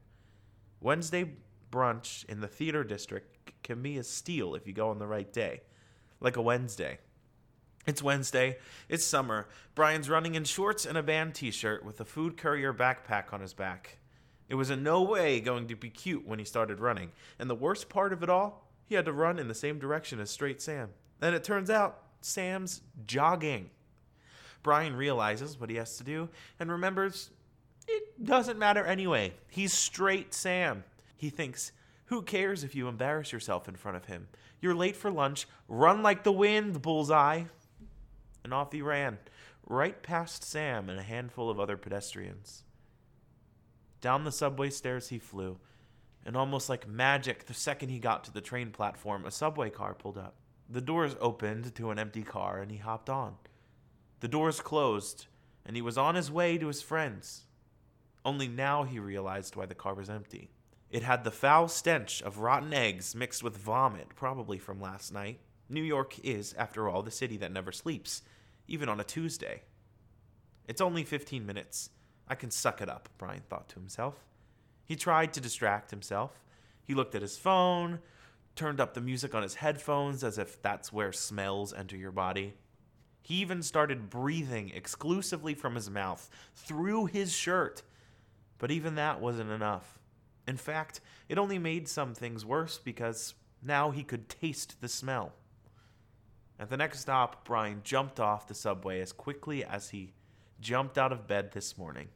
Wednesday 0.80 1.30
brunch 1.70 2.24
in 2.26 2.40
the 2.40 2.48
theater 2.48 2.82
district 2.82 3.52
can 3.62 3.82
be 3.82 3.98
a 3.98 4.02
steal 4.04 4.54
if 4.54 4.66
you 4.66 4.72
go 4.72 4.90
on 4.90 4.98
the 4.98 5.06
right 5.06 5.32
day. 5.32 5.62
like 6.20 6.36
a 6.36 6.42
Wednesday. 6.42 6.98
It's 7.86 8.02
Wednesday. 8.02 8.58
It's 8.90 9.04
summer. 9.04 9.48
Brian's 9.74 10.10
running 10.10 10.34
in 10.34 10.44
shorts 10.44 10.84
and 10.84 10.98
a 10.98 11.02
band 11.02 11.34
t 11.34 11.50
shirt 11.50 11.84
with 11.84 11.98
a 12.00 12.04
food 12.04 12.36
courier 12.36 12.74
backpack 12.74 13.32
on 13.32 13.40
his 13.40 13.54
back. 13.54 13.98
It 14.50 14.56
was 14.56 14.68
in 14.68 14.82
no 14.82 15.00
way 15.02 15.40
going 15.40 15.66
to 15.68 15.76
be 15.76 15.88
cute 15.88 16.26
when 16.26 16.38
he 16.38 16.44
started 16.44 16.80
running. 16.80 17.12
And 17.38 17.48
the 17.48 17.54
worst 17.54 17.88
part 17.88 18.12
of 18.12 18.22
it 18.22 18.28
all, 18.28 18.66
he 18.84 18.96
had 18.96 19.06
to 19.06 19.12
run 19.12 19.38
in 19.38 19.48
the 19.48 19.54
same 19.54 19.78
direction 19.78 20.20
as 20.20 20.28
Straight 20.28 20.60
Sam. 20.60 20.90
And 21.22 21.34
it 21.34 21.44
turns 21.44 21.70
out, 21.70 22.02
Sam's 22.20 22.82
jogging. 23.06 23.70
Brian 24.62 24.94
realizes 24.94 25.58
what 25.58 25.70
he 25.70 25.76
has 25.76 25.96
to 25.96 26.04
do 26.04 26.28
and 26.58 26.70
remembers 26.70 27.30
doesn't 28.24 28.58
matter 28.58 28.84
anyway. 28.84 29.34
He's 29.48 29.72
Straight 29.72 30.34
Sam. 30.34 30.84
He 31.16 31.30
thinks, 31.30 31.72
who 32.06 32.22
cares 32.22 32.64
if 32.64 32.74
you 32.74 32.88
embarrass 32.88 33.32
yourself 33.32 33.68
in 33.68 33.76
front 33.76 33.96
of 33.96 34.06
him? 34.06 34.28
You're 34.60 34.74
late 34.74 34.96
for 34.96 35.10
lunch. 35.10 35.46
Run 35.68 36.02
like 36.02 36.24
the 36.24 36.32
wind, 36.32 36.82
bullseye 36.82 37.44
and 38.44 38.54
off 38.54 38.72
he 38.72 38.82
ran, 38.82 39.18
right 39.66 40.02
past 40.02 40.44
Sam 40.44 40.88
and 40.88 40.98
a 40.98 41.04
handful 41.04 41.50
of 41.50 41.60
other 41.60 41.76
pedestrians. 41.76 42.64
Down 44.00 44.24
the 44.24 44.32
subway 44.32 44.70
stairs 44.70 45.08
he 45.08 45.18
flew, 45.18 45.58
and 46.24 46.36
almost 46.36 46.68
like 46.68 46.88
magic, 46.88 47.46
the 47.46 47.54
second 47.54 47.90
he 47.90 47.98
got 47.98 48.24
to 48.24 48.32
the 48.32 48.40
train 48.40 48.70
platform, 48.70 49.24
a 49.24 49.30
subway 49.30 49.70
car 49.70 49.94
pulled 49.94 50.18
up. 50.18 50.34
The 50.68 50.80
doors 50.80 51.16
opened 51.20 51.74
to 51.74 51.90
an 51.90 51.98
empty 51.98 52.22
car, 52.22 52.60
and 52.60 52.70
he 52.70 52.78
hopped 52.78 53.10
on. 53.10 53.36
The 54.20 54.28
doors 54.28 54.60
closed, 54.60 55.26
and 55.66 55.76
he 55.76 55.82
was 55.82 55.98
on 55.98 56.14
his 56.14 56.30
way 56.30 56.58
to 56.58 56.68
his 56.68 56.82
friends. 56.82 57.44
Only 58.24 58.48
now 58.48 58.84
he 58.84 58.98
realized 58.98 59.56
why 59.56 59.66
the 59.66 59.74
car 59.74 59.94
was 59.94 60.10
empty. 60.10 60.50
It 60.90 61.02
had 61.02 61.24
the 61.24 61.30
foul 61.30 61.68
stench 61.68 62.20
of 62.22 62.38
rotten 62.38 62.74
eggs 62.74 63.14
mixed 63.14 63.42
with 63.42 63.56
vomit, 63.56 64.08
probably 64.16 64.58
from 64.58 64.80
last 64.80 65.12
night. 65.12 65.40
New 65.68 65.82
York 65.82 66.18
is, 66.24 66.52
after 66.54 66.88
all, 66.88 67.02
the 67.02 67.10
city 67.10 67.36
that 67.38 67.52
never 67.52 67.70
sleeps, 67.70 68.22
even 68.66 68.88
on 68.88 68.98
a 69.00 69.04
Tuesday. 69.04 69.62
It's 70.66 70.80
only 70.80 71.04
15 71.04 71.46
minutes. 71.46 71.90
I 72.28 72.34
can 72.34 72.50
suck 72.50 72.80
it 72.80 72.88
up, 72.88 73.08
Brian 73.18 73.42
thought 73.48 73.68
to 73.70 73.76
himself. 73.76 74.24
He 74.84 74.96
tried 74.96 75.32
to 75.32 75.40
distract 75.40 75.90
himself. 75.90 76.44
He 76.82 76.94
looked 76.94 77.14
at 77.14 77.22
his 77.22 77.38
phone, 77.38 78.00
turned 78.56 78.80
up 78.80 78.94
the 78.94 79.00
music 79.00 79.34
on 79.34 79.44
his 79.44 79.54
headphones 79.54 80.24
as 80.24 80.38
if 80.38 80.60
that's 80.60 80.92
where 80.92 81.12
smells 81.12 81.72
enter 81.72 81.96
your 81.96 82.10
body. 82.10 82.54
He 83.22 83.36
even 83.36 83.62
started 83.62 84.10
breathing 84.10 84.70
exclusively 84.74 85.54
from 85.54 85.76
his 85.76 85.88
mouth 85.88 86.28
through 86.56 87.06
his 87.06 87.32
shirt. 87.32 87.82
But 88.60 88.70
even 88.70 88.94
that 88.94 89.20
wasn't 89.20 89.50
enough. 89.50 89.98
In 90.46 90.56
fact, 90.56 91.00
it 91.28 91.38
only 91.38 91.58
made 91.58 91.88
some 91.88 92.14
things 92.14 92.44
worse 92.44 92.78
because 92.78 93.34
now 93.62 93.90
he 93.90 94.04
could 94.04 94.28
taste 94.28 94.80
the 94.80 94.88
smell. 94.88 95.32
At 96.58 96.68
the 96.68 96.76
next 96.76 97.00
stop, 97.00 97.44
Brian 97.44 97.80
jumped 97.82 98.20
off 98.20 98.46
the 98.46 98.54
subway 98.54 99.00
as 99.00 99.12
quickly 99.12 99.64
as 99.64 99.90
he 99.90 100.12
jumped 100.60 100.98
out 100.98 101.10
of 101.10 101.26
bed 101.26 101.52
this 101.52 101.78
morning, 101.78 102.08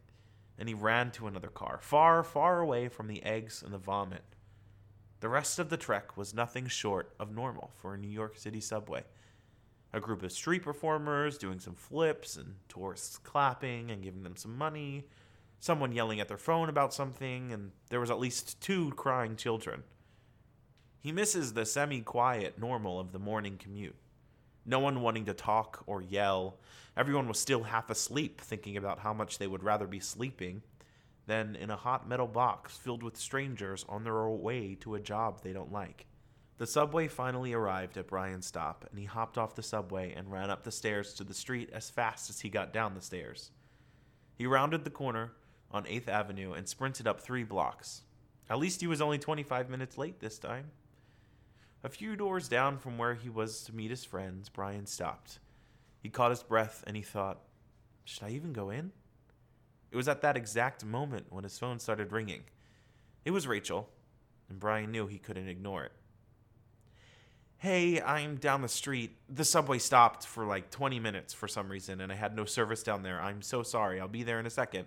and 0.58 0.68
he 0.68 0.74
ran 0.74 1.10
to 1.12 1.26
another 1.26 1.48
car, 1.48 1.78
far, 1.80 2.22
far 2.22 2.60
away 2.60 2.88
from 2.88 3.06
the 3.08 3.22
eggs 3.22 3.62
and 3.62 3.72
the 3.72 3.78
vomit. 3.78 4.22
The 5.20 5.30
rest 5.30 5.58
of 5.58 5.70
the 5.70 5.78
trek 5.78 6.18
was 6.18 6.34
nothing 6.34 6.66
short 6.66 7.14
of 7.18 7.34
normal 7.34 7.70
for 7.80 7.94
a 7.94 7.98
New 7.98 8.10
York 8.10 8.36
City 8.36 8.60
subway. 8.60 9.04
A 9.94 10.00
group 10.00 10.22
of 10.22 10.32
street 10.32 10.62
performers 10.62 11.38
doing 11.38 11.58
some 11.58 11.74
flips, 11.74 12.36
and 12.36 12.56
tourists 12.68 13.16
clapping 13.16 13.90
and 13.90 14.02
giving 14.02 14.24
them 14.24 14.36
some 14.36 14.58
money, 14.58 15.06
someone 15.64 15.92
yelling 15.92 16.20
at 16.20 16.28
their 16.28 16.36
phone 16.36 16.68
about 16.68 16.92
something, 16.92 17.52
and 17.52 17.72
there 17.88 18.00
was 18.00 18.10
at 18.10 18.18
least 18.18 18.60
two 18.60 18.90
crying 18.92 19.36
children. 19.36 19.82
He 21.00 21.12
misses 21.12 21.52
the 21.52 21.66
semi 21.66 22.00
quiet 22.00 22.58
normal 22.58 23.00
of 23.00 23.12
the 23.12 23.18
morning 23.18 23.56
commute 23.58 23.96
no 24.66 24.78
one 24.78 25.02
wanting 25.02 25.26
to 25.26 25.34
talk 25.34 25.82
or 25.86 26.00
yell. 26.00 26.58
Everyone 26.96 27.28
was 27.28 27.38
still 27.38 27.64
half 27.64 27.90
asleep, 27.90 28.40
thinking 28.40 28.76
about 28.76 29.00
how 29.00 29.12
much 29.12 29.38
they 29.38 29.46
would 29.46 29.62
rather 29.62 29.86
be 29.86 30.00
sleeping 30.00 30.62
than 31.26 31.56
in 31.56 31.70
a 31.70 31.76
hot 31.76 32.08
metal 32.08 32.26
box 32.26 32.76
filled 32.76 33.02
with 33.02 33.16
strangers 33.16 33.84
on 33.88 34.04
their 34.04 34.28
way 34.28 34.74
to 34.80 34.94
a 34.94 35.00
job 35.00 35.42
they 35.42 35.52
don't 35.52 35.72
like. 35.72 36.06
The 36.56 36.66
subway 36.66 37.08
finally 37.08 37.52
arrived 37.52 37.96
at 37.96 38.06
Brian's 38.06 38.46
stop, 38.46 38.86
and 38.88 38.98
he 38.98 39.06
hopped 39.06 39.38
off 39.38 39.56
the 39.56 39.62
subway 39.62 40.12
and 40.12 40.30
ran 40.30 40.50
up 40.50 40.62
the 40.62 40.70
stairs 40.70 41.14
to 41.14 41.24
the 41.24 41.34
street 41.34 41.70
as 41.72 41.90
fast 41.90 42.30
as 42.30 42.40
he 42.40 42.48
got 42.48 42.72
down 42.72 42.94
the 42.94 43.00
stairs. 43.00 43.50
He 44.36 44.46
rounded 44.46 44.84
the 44.84 44.90
corner 44.90 45.32
on 45.74 45.84
8th 45.84 46.06
Avenue 46.08 46.52
and 46.52 46.68
sprinted 46.68 47.08
up 47.08 47.20
three 47.20 47.42
blocks. 47.42 48.02
At 48.48 48.60
least 48.60 48.80
he 48.80 48.86
was 48.86 49.00
only 49.00 49.18
25 49.18 49.68
minutes 49.68 49.98
late 49.98 50.20
this 50.20 50.38
time. 50.38 50.70
A 51.82 51.88
few 51.88 52.14
doors 52.14 52.48
down 52.48 52.78
from 52.78 52.96
where 52.96 53.14
he 53.14 53.28
was 53.28 53.64
to 53.64 53.74
meet 53.74 53.90
his 53.90 54.04
friends, 54.04 54.48
Brian 54.48 54.86
stopped. 54.86 55.40
He 56.00 56.08
caught 56.08 56.30
his 56.30 56.44
breath 56.44 56.84
and 56.86 56.96
he 56.96 57.02
thought, 57.02 57.40
Should 58.04 58.22
I 58.22 58.30
even 58.30 58.52
go 58.52 58.70
in? 58.70 58.92
It 59.90 59.96
was 59.96 60.08
at 60.08 60.22
that 60.22 60.36
exact 60.36 60.84
moment 60.84 61.26
when 61.30 61.44
his 61.44 61.58
phone 61.58 61.80
started 61.80 62.12
ringing. 62.12 62.44
It 63.24 63.32
was 63.32 63.46
Rachel, 63.46 63.88
and 64.48 64.60
Brian 64.60 64.92
knew 64.92 65.06
he 65.06 65.18
couldn't 65.18 65.48
ignore 65.48 65.84
it. 65.84 65.92
Hey, 67.58 68.00
I'm 68.00 68.36
down 68.36 68.62
the 68.62 68.68
street. 68.68 69.16
The 69.28 69.44
subway 69.44 69.78
stopped 69.78 70.26
for 70.26 70.44
like 70.44 70.70
20 70.70 71.00
minutes 71.00 71.32
for 71.32 71.48
some 71.48 71.68
reason, 71.68 72.00
and 72.00 72.12
I 72.12 72.14
had 72.14 72.36
no 72.36 72.44
service 72.44 72.82
down 72.82 73.02
there. 73.02 73.20
I'm 73.20 73.42
so 73.42 73.62
sorry. 73.62 74.00
I'll 74.00 74.08
be 74.08 74.22
there 74.22 74.38
in 74.38 74.46
a 74.46 74.50
second. 74.50 74.86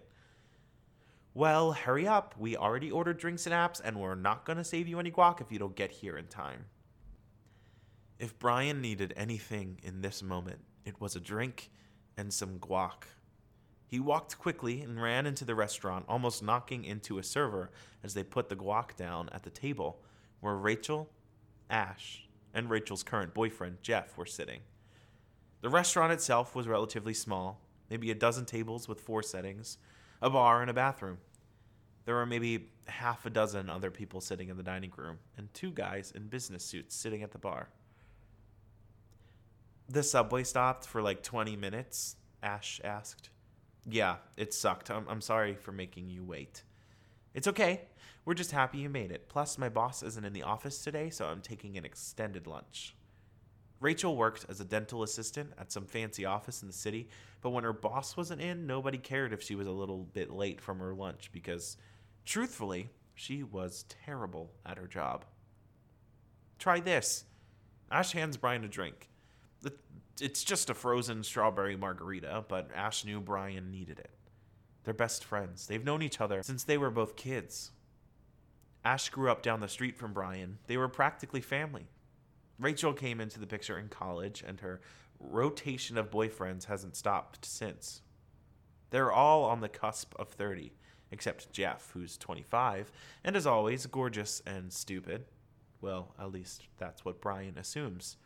Well, 1.37 1.73
hurry 1.73 2.07
up. 2.07 2.33
We 2.39 2.57
already 2.57 2.89
ordered 2.89 3.19
drinks 3.19 3.45
and 3.45 3.53
apps, 3.53 3.79
and 3.83 3.99
we're 3.99 4.15
not 4.15 4.43
going 4.43 4.57
to 4.57 4.63
save 4.63 4.87
you 4.87 4.99
any 4.99 5.11
guac 5.11 5.39
if 5.39 5.51
you 5.51 5.59
don't 5.59 5.75
get 5.75 5.91
here 5.91 6.17
in 6.17 6.25
time. 6.25 6.65
If 8.17 8.39
Brian 8.39 8.81
needed 8.81 9.13
anything 9.15 9.79
in 9.83 10.01
this 10.01 10.23
moment, 10.23 10.61
it 10.83 10.99
was 10.99 11.15
a 11.15 11.19
drink 11.19 11.69
and 12.17 12.33
some 12.33 12.57
guac. 12.57 13.03
He 13.85 13.99
walked 13.99 14.39
quickly 14.39 14.81
and 14.81 14.99
ran 14.99 15.27
into 15.27 15.45
the 15.45 15.53
restaurant, 15.53 16.05
almost 16.09 16.41
knocking 16.41 16.83
into 16.83 17.19
a 17.19 17.23
server 17.23 17.69
as 18.03 18.15
they 18.15 18.23
put 18.23 18.49
the 18.49 18.55
guac 18.55 18.95
down 18.95 19.29
at 19.31 19.43
the 19.43 19.51
table 19.51 20.01
where 20.39 20.55
Rachel, 20.55 21.07
Ash, 21.69 22.27
and 22.51 22.67
Rachel's 22.67 23.03
current 23.03 23.35
boyfriend, 23.35 23.83
Jeff, 23.83 24.17
were 24.17 24.25
sitting. 24.25 24.61
The 25.61 25.69
restaurant 25.69 26.11
itself 26.11 26.55
was 26.55 26.67
relatively 26.67 27.13
small, 27.13 27.61
maybe 27.91 28.09
a 28.09 28.15
dozen 28.15 28.45
tables 28.45 28.87
with 28.87 29.01
four 29.01 29.21
settings, 29.21 29.77
a 30.19 30.31
bar, 30.31 30.61
and 30.61 30.71
a 30.71 30.73
bathroom. 30.73 31.19
There 32.07 32.15
were 32.15 32.25
maybe 32.25 32.69
half 32.87 33.27
a 33.27 33.29
dozen 33.29 33.69
other 33.69 33.91
people 33.91 34.21
sitting 34.21 34.49
in 34.49 34.57
the 34.57 34.63
dining 34.63 34.91
room, 34.97 35.19
and 35.37 35.53
two 35.53 35.69
guys 35.69 36.11
in 36.15 36.27
business 36.27 36.65
suits 36.65 36.95
sitting 36.95 37.21
at 37.21 37.31
the 37.31 37.37
bar 37.37 37.69
the 39.89 40.03
subway 40.03 40.43
stopped 40.43 40.85
for 40.85 41.01
like 41.01 41.23
20 41.23 41.55
minutes? 41.55 42.15
Ash 42.43 42.81
asked. 42.83 43.29
Yeah, 43.89 44.17
it 44.35 44.53
sucked. 44.53 44.91
I'm, 44.91 45.05
I'm 45.07 45.21
sorry 45.21 45.55
for 45.55 45.71
making 45.71 46.09
you 46.09 46.23
wait. 46.23 46.63
It's 47.33 47.47
okay. 47.47 47.81
We're 48.25 48.33
just 48.33 48.51
happy 48.51 48.79
you 48.79 48.89
made 48.89 49.11
it. 49.11 49.29
Plus, 49.29 49.57
my 49.57 49.69
boss 49.69 50.03
isn't 50.03 50.25
in 50.25 50.33
the 50.33 50.43
office 50.43 50.83
today, 50.83 51.09
so 51.09 51.25
I'm 51.25 51.41
taking 51.41 51.77
an 51.77 51.85
extended 51.85 52.47
lunch. 52.47 52.95
Rachel 53.79 54.17
worked 54.17 54.45
as 54.49 54.59
a 54.59 54.65
dental 54.65 55.03
assistant 55.03 55.51
at 55.57 55.71
some 55.71 55.85
fancy 55.85 56.25
office 56.25 56.61
in 56.61 56.67
the 56.67 56.73
city, 56.73 57.07
but 57.41 57.51
when 57.51 57.63
her 57.63 57.73
boss 57.73 58.17
wasn't 58.17 58.41
in, 58.41 58.67
nobody 58.67 58.97
cared 58.97 59.31
if 59.31 59.41
she 59.41 59.55
was 59.55 59.67
a 59.67 59.71
little 59.71 60.03
bit 60.13 60.31
late 60.31 60.59
from 60.59 60.79
her 60.79 60.95
lunch 60.95 61.29
because, 61.31 61.77
truthfully, 62.27 62.91
she 63.15 63.41
was 63.41 63.85
terrible 63.89 64.51
at 64.65 64.77
her 64.77 64.87
job. 64.87 65.25
Try 66.59 66.79
this. 66.79 67.25
Ash 67.89 68.11
hands 68.11 68.37
Brian 68.37 68.63
a 68.63 68.67
drink 68.67 69.09
it's 70.21 70.43
just 70.43 70.69
a 70.69 70.73
frozen 70.73 71.23
strawberry 71.23 71.75
margarita, 71.75 72.45
but 72.47 72.69
Ash 72.75 73.05
knew 73.05 73.19
Brian 73.19 73.71
needed 73.71 73.99
it. 73.99 74.11
They're 74.83 74.93
best 74.93 75.23
friends. 75.23 75.67
They've 75.67 75.83
known 75.83 76.01
each 76.01 76.21
other 76.21 76.43
since 76.43 76.63
they 76.63 76.77
were 76.77 76.89
both 76.89 77.15
kids. 77.15 77.71
Ash 78.85 79.09
grew 79.09 79.29
up 79.29 79.41
down 79.41 79.59
the 79.59 79.67
street 79.67 79.97
from 79.97 80.13
Brian. 80.13 80.59
They 80.67 80.77
were 80.77 80.87
practically 80.87 81.41
family. 81.41 81.87
Rachel 82.59 82.93
came 82.93 83.19
into 83.19 83.39
the 83.39 83.47
picture 83.47 83.77
in 83.77 83.89
college, 83.89 84.43
and 84.47 84.61
her 84.61 84.81
rotation 85.19 85.97
of 85.97 86.09
boyfriends 86.09 86.65
hasn't 86.65 86.95
stopped 86.95 87.45
since. 87.45 88.01
They're 88.89 89.11
all 89.11 89.43
on 89.43 89.59
the 89.59 89.69
cusp 89.69 90.13
of 90.17 90.29
30, 90.29 90.71
except 91.11 91.51
Jeff, 91.51 91.91
who's 91.93 92.17
25, 92.17 92.91
and 93.23 93.35
as 93.35 93.47
always, 93.47 93.85
gorgeous 93.85 94.41
and 94.45 94.71
stupid. 94.71 95.25
Well, 95.81 96.13
at 96.19 96.31
least 96.31 96.63
that's 96.77 97.05
what 97.05 97.21
Brian 97.21 97.57
assumes. 97.57 98.17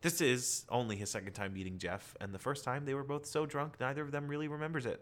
This 0.00 0.20
is 0.20 0.64
only 0.68 0.96
his 0.96 1.10
second 1.10 1.32
time 1.32 1.54
meeting 1.54 1.78
Jeff, 1.78 2.16
and 2.20 2.34
the 2.34 2.38
first 2.38 2.64
time 2.64 2.84
they 2.84 2.94
were 2.94 3.04
both 3.04 3.26
so 3.26 3.46
drunk 3.46 3.78
neither 3.80 4.02
of 4.02 4.10
them 4.10 4.28
really 4.28 4.48
remembers 4.48 4.86
it. 4.86 5.00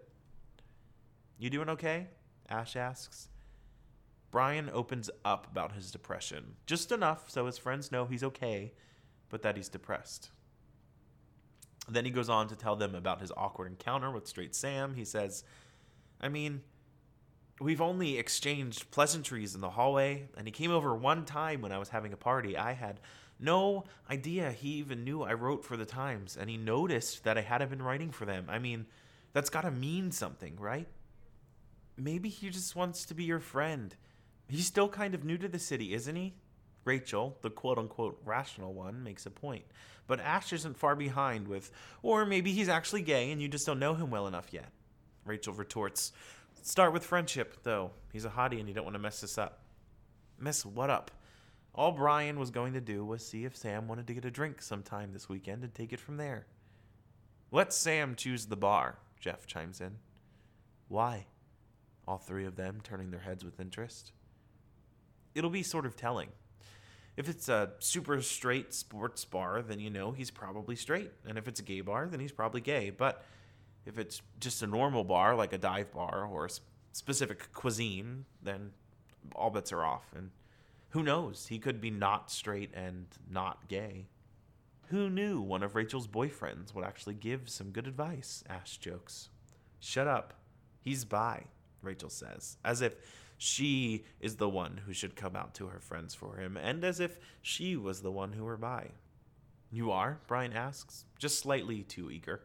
You 1.39 1.49
doing 1.51 1.71
okay? 1.71 2.09
Ash 2.49 2.77
asks. 2.77 3.29
Brian 4.31 4.71
opens 4.73 5.11
up 5.25 5.47
about 5.51 5.73
his 5.73 5.91
depression, 5.91 6.55
just 6.67 6.93
enough 6.93 7.31
so 7.31 7.47
his 7.47 7.59
friends 7.59 7.91
know 7.91 8.05
he's 8.05 8.23
okay, 8.23 8.73
but 9.29 9.43
that 9.43 9.57
he's 9.57 9.69
depressed. 9.69 10.31
Then 11.89 12.05
he 12.05 12.11
goes 12.11 12.29
on 12.29 12.47
to 12.49 12.57
tell 12.57 12.77
them 12.77 12.95
about 12.95 13.21
his 13.21 13.33
awkward 13.37 13.67
encounter 13.67 14.11
with 14.11 14.29
Straight 14.29 14.55
Sam. 14.55 14.95
He 14.95 15.05
says, 15.05 15.43
I 16.21 16.29
mean, 16.29 16.61
we've 17.61 17.81
only 17.81 18.19
exchanged 18.19 18.91
pleasantries 18.91 19.55
in 19.55 19.61
the 19.61 19.71
hallway, 19.71 20.29
and 20.37 20.47
he 20.47 20.53
came 20.53 20.71
over 20.71 20.95
one 20.95 21.25
time 21.25 21.61
when 21.61 21.73
I 21.73 21.79
was 21.79 21.91
having 21.91 22.13
a 22.13 22.17
party. 22.17 22.57
I 22.57 22.73
had 22.73 23.01
no 23.39 23.85
idea 24.11 24.51
he 24.51 24.71
even 24.75 25.05
knew 25.05 25.23
I 25.23 25.35
wrote 25.35 25.65
for 25.65 25.77
the 25.77 25.85
Times, 25.85 26.37
and 26.41 26.49
he 26.49 26.57
noticed 26.57 27.25
that 27.25 27.39
I 27.39 27.43
hadn't 27.43 27.71
been 27.71 27.83
writing 27.83 28.11
for 28.11 28.25
them. 28.25 28.47
I 28.49 28.59
mean, 28.59 28.87
that's 29.33 29.51
gotta 29.51 29.71
mean 29.71 30.11
something, 30.11 30.57
right? 30.59 30.89
Maybe 31.97 32.31
he 32.31 32.49
just 32.49 32.75
wants 32.75 33.05
to 33.07 33.15
be 33.15 33.25
your 33.25 33.41
friend. 33.41 33.95
He's 34.49 34.67
still 34.67 34.89
kind 34.89 35.15
of 35.15 35.25
new 35.25 35.39
to 35.39 35.49
the 35.49 35.59
city, 35.59 35.95
isn't 35.95 36.17
he? 36.17 36.35
Rachel, 36.85 37.37
the 37.43 37.51
quote 37.51 37.79
unquote 37.79 38.21
rational 38.25 38.73
one, 38.73 39.05
makes 39.05 39.27
a 39.27 39.31
point. 39.31 39.65
But 40.07 40.21
Ash 40.21 40.53
isn't 40.53 40.79
far 40.79 40.97
behind 40.97 41.47
with, 41.47 41.71
or 42.03 42.25
maybe 42.25 42.53
he's 42.53 42.69
actually 42.69 43.03
gay 43.03 43.31
and 43.31 43.41
you 43.41 43.49
just 43.49 43.67
don't 43.67 43.79
know 43.79 43.95
him 43.95 44.11
well 44.11 44.27
enough 44.27 44.53
yet. 44.53 44.73
Rachel 45.25 45.53
retorts, 45.55 46.13
Start 46.63 46.93
with 46.93 47.05
friendship, 47.05 47.59
though. 47.63 47.91
He's 48.13 48.25
a 48.25 48.31
hottie 48.31 48.61
and 48.61 48.69
you 48.69 48.75
don't 48.75 48.85
want 48.85 48.95
to 48.95 49.01
mess 49.01 49.21
this 49.21 49.39
up. 49.39 49.61
Mess 50.39 50.65
what 50.65 50.91
up? 50.91 51.11
All 51.75 51.93
Brian 51.93 52.39
was 52.39 52.51
going 52.51 52.75
to 52.75 52.81
do 52.81 53.05
was 53.05 53.25
see 53.25 53.45
if 53.45 53.57
Sam 53.57 53.89
wanted 53.89 54.07
to 54.09 54.15
get 54.15 54.25
a 54.25 54.31
drink 54.31 54.61
sometime 54.61 55.13
this 55.13 55.29
weekend 55.29 55.63
and 55.63 55.75
take 55.75 55.93
it 55.93 56.01
from 56.01 56.17
there. 56.17 56.47
Let 57.51 57.73
Sam 57.73 58.15
choose 58.15 58.47
the 58.47 58.57
bar, 58.57 58.99
Jeff 59.19 59.47
chimes 59.47 59.81
in. 59.81 59.97
Why? 60.89 61.27
All 62.07 62.19
three 62.19 62.45
of 62.45 62.57
them 62.57 62.81
turning 62.83 63.11
their 63.11 63.21
heads 63.21 63.45
with 63.45 63.61
interest. 63.61 64.13
It'll 65.35 65.51
be 65.51 65.63
sort 65.63 65.87
of 65.87 65.97
telling. 65.97 66.29
If 67.17 67.29
it's 67.29 67.49
a 67.49 67.73
super 67.79 68.21
straight 68.23 68.75
sports 68.75 69.25
bar, 69.25 69.63
then 69.63 69.79
you 69.79 69.91
know 69.91 70.13
he's 70.13 70.31
probably 70.31 70.77
straight. 70.77 71.13
And 71.27 71.39
if 71.39 71.47
it's 71.49 71.61
a 71.61 71.65
gay 71.65 71.81
bar, 71.81 72.07
then 72.09 72.21
he's 72.21 72.33
probably 72.33 72.61
gay. 72.61 72.91
But 72.91 73.25
if 73.91 73.99
it's 73.99 74.23
just 74.39 74.63
a 74.63 74.67
normal 74.67 75.03
bar, 75.03 75.35
like 75.35 75.53
a 75.53 75.59
dive 75.59 75.93
bar 75.93 76.25
or 76.25 76.47
a 76.47 76.51
specific 76.93 77.53
cuisine, 77.53 78.25
then 78.41 78.71
all 79.35 79.51
bets 79.51 79.73
are 79.73 79.85
off. 79.85 80.13
And 80.17 80.31
who 80.91 81.03
knows? 81.03 81.49
He 81.49 81.59
could 81.59 81.81
be 81.81 81.91
not 81.91 82.31
straight 82.31 82.71
and 82.73 83.07
not 83.29 83.69
gay. 83.69 84.07
Who 84.89 85.11
knew 85.11 85.41
one 85.41 85.63
of 85.63 85.75
Rachel's 85.75 86.07
boyfriends 86.07 86.73
would 86.75 86.85
actually 86.85 87.15
give 87.15 87.49
some 87.49 87.71
good 87.71 87.89
advice? 87.89 88.45
Ash 88.49 88.77
jokes. 88.77 89.29
Shut 89.81 90.07
up. 90.07 90.35
He's 90.81 91.05
bi, 91.05 91.45
Rachel 91.83 92.11
says, 92.11 92.57
as 92.65 92.81
if 92.81 92.97
she 93.39 94.05
is 94.21 94.37
the 94.37 94.49
one 94.49 94.81
who 94.87 94.93
should 94.93 95.17
come 95.17 95.35
out 95.35 95.55
to 95.55 95.67
her 95.67 95.81
friends 95.81 96.15
for 96.15 96.37
him, 96.37 96.57
and 96.57 96.85
as 96.85 97.01
if 97.01 97.19
she 97.43 97.77
was 97.77 98.03
the 98.03 98.11
one 98.11 98.33
who 98.33 98.45
were 98.45 98.57
bi. 98.57 98.89
You 99.73 99.91
are? 99.91 100.21
Brian 100.27 100.53
asks, 100.53 101.05
just 101.19 101.39
slightly 101.39 101.83
too 101.83 102.11
eager. 102.11 102.41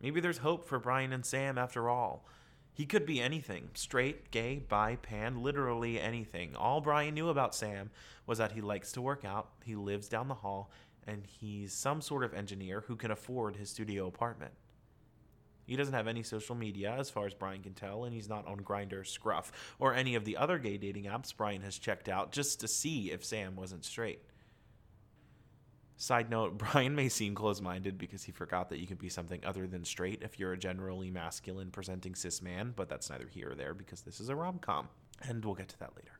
Maybe 0.00 0.20
there's 0.20 0.38
hope 0.38 0.66
for 0.66 0.78
Brian 0.78 1.12
and 1.12 1.24
Sam 1.24 1.58
after 1.58 1.88
all. 1.88 2.24
He 2.72 2.86
could 2.86 3.04
be 3.04 3.20
anything 3.20 3.68
straight, 3.74 4.30
gay, 4.30 4.56
bi, 4.56 4.96
pan, 4.96 5.42
literally 5.42 6.00
anything. 6.00 6.56
All 6.56 6.80
Brian 6.80 7.14
knew 7.14 7.28
about 7.28 7.54
Sam 7.54 7.90
was 8.26 8.38
that 8.38 8.52
he 8.52 8.60
likes 8.60 8.92
to 8.92 9.02
work 9.02 9.24
out, 9.24 9.50
he 9.64 9.74
lives 9.74 10.08
down 10.08 10.28
the 10.28 10.34
hall, 10.34 10.70
and 11.06 11.26
he's 11.26 11.72
some 11.72 12.00
sort 12.00 12.24
of 12.24 12.32
engineer 12.32 12.84
who 12.86 12.96
can 12.96 13.10
afford 13.10 13.56
his 13.56 13.70
studio 13.70 14.06
apartment. 14.06 14.52
He 15.66 15.76
doesn't 15.76 15.94
have 15.94 16.08
any 16.08 16.22
social 16.22 16.54
media, 16.54 16.96
as 16.98 17.10
far 17.10 17.26
as 17.26 17.34
Brian 17.34 17.62
can 17.62 17.74
tell, 17.74 18.04
and 18.04 18.14
he's 18.14 18.28
not 18.28 18.46
on 18.46 18.60
Grindr, 18.60 19.06
Scruff, 19.06 19.52
or 19.78 19.94
any 19.94 20.14
of 20.14 20.24
the 20.24 20.36
other 20.36 20.58
gay 20.58 20.78
dating 20.78 21.04
apps 21.04 21.36
Brian 21.36 21.62
has 21.62 21.78
checked 21.78 22.08
out 22.08 22.32
just 22.32 22.60
to 22.60 22.68
see 22.68 23.12
if 23.12 23.24
Sam 23.24 23.56
wasn't 23.56 23.84
straight. 23.84 24.22
Side 26.00 26.30
note 26.30 26.56
Brian 26.72 26.94
may 26.94 27.10
seem 27.10 27.34
close 27.34 27.60
minded 27.60 27.98
because 27.98 28.24
he 28.24 28.32
forgot 28.32 28.70
that 28.70 28.78
you 28.78 28.86
can 28.86 28.96
be 28.96 29.10
something 29.10 29.44
other 29.44 29.66
than 29.66 29.84
straight 29.84 30.22
if 30.22 30.38
you're 30.38 30.54
a 30.54 30.58
generally 30.58 31.10
masculine 31.10 31.70
presenting 31.70 32.14
cis 32.14 32.40
man, 32.40 32.72
but 32.74 32.88
that's 32.88 33.10
neither 33.10 33.26
here 33.28 33.50
or 33.50 33.54
there 33.54 33.74
because 33.74 34.00
this 34.00 34.18
is 34.18 34.30
a 34.30 34.34
rom 34.34 34.58
com, 34.58 34.88
and 35.28 35.44
we'll 35.44 35.54
get 35.54 35.68
to 35.68 35.78
that 35.78 35.94
later. 35.94 36.18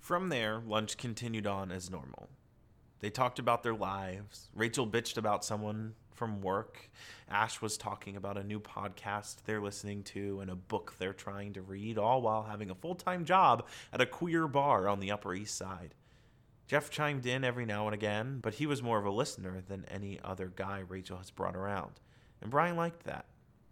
From 0.00 0.30
there, 0.30 0.62
lunch 0.66 0.96
continued 0.96 1.46
on 1.46 1.70
as 1.70 1.90
normal. 1.90 2.30
They 3.00 3.10
talked 3.10 3.38
about 3.38 3.62
their 3.62 3.74
lives. 3.74 4.48
Rachel 4.54 4.86
bitched 4.86 5.18
about 5.18 5.44
someone 5.44 5.92
from 6.14 6.40
work. 6.40 6.90
Ash 7.28 7.60
was 7.60 7.76
talking 7.76 8.16
about 8.16 8.38
a 8.38 8.44
new 8.44 8.60
podcast 8.60 9.42
they're 9.44 9.60
listening 9.60 10.04
to 10.04 10.40
and 10.40 10.50
a 10.50 10.54
book 10.54 10.94
they're 10.98 11.12
trying 11.12 11.52
to 11.52 11.60
read, 11.60 11.98
all 11.98 12.22
while 12.22 12.44
having 12.44 12.70
a 12.70 12.74
full 12.74 12.94
time 12.94 13.26
job 13.26 13.66
at 13.92 14.00
a 14.00 14.06
queer 14.06 14.48
bar 14.48 14.88
on 14.88 15.00
the 15.00 15.10
Upper 15.10 15.34
East 15.34 15.54
Side. 15.54 15.94
Jeff 16.72 16.88
chimed 16.88 17.26
in 17.26 17.44
every 17.44 17.66
now 17.66 17.86
and 17.86 17.92
again, 17.92 18.38
but 18.40 18.54
he 18.54 18.64
was 18.64 18.82
more 18.82 18.98
of 18.98 19.04
a 19.04 19.10
listener 19.10 19.62
than 19.68 19.84
any 19.90 20.18
other 20.24 20.50
guy 20.56 20.82
Rachel 20.88 21.18
has 21.18 21.30
brought 21.30 21.54
around. 21.54 22.00
And 22.40 22.50
Brian 22.50 22.76
liked 22.76 23.04
that. 23.04 23.26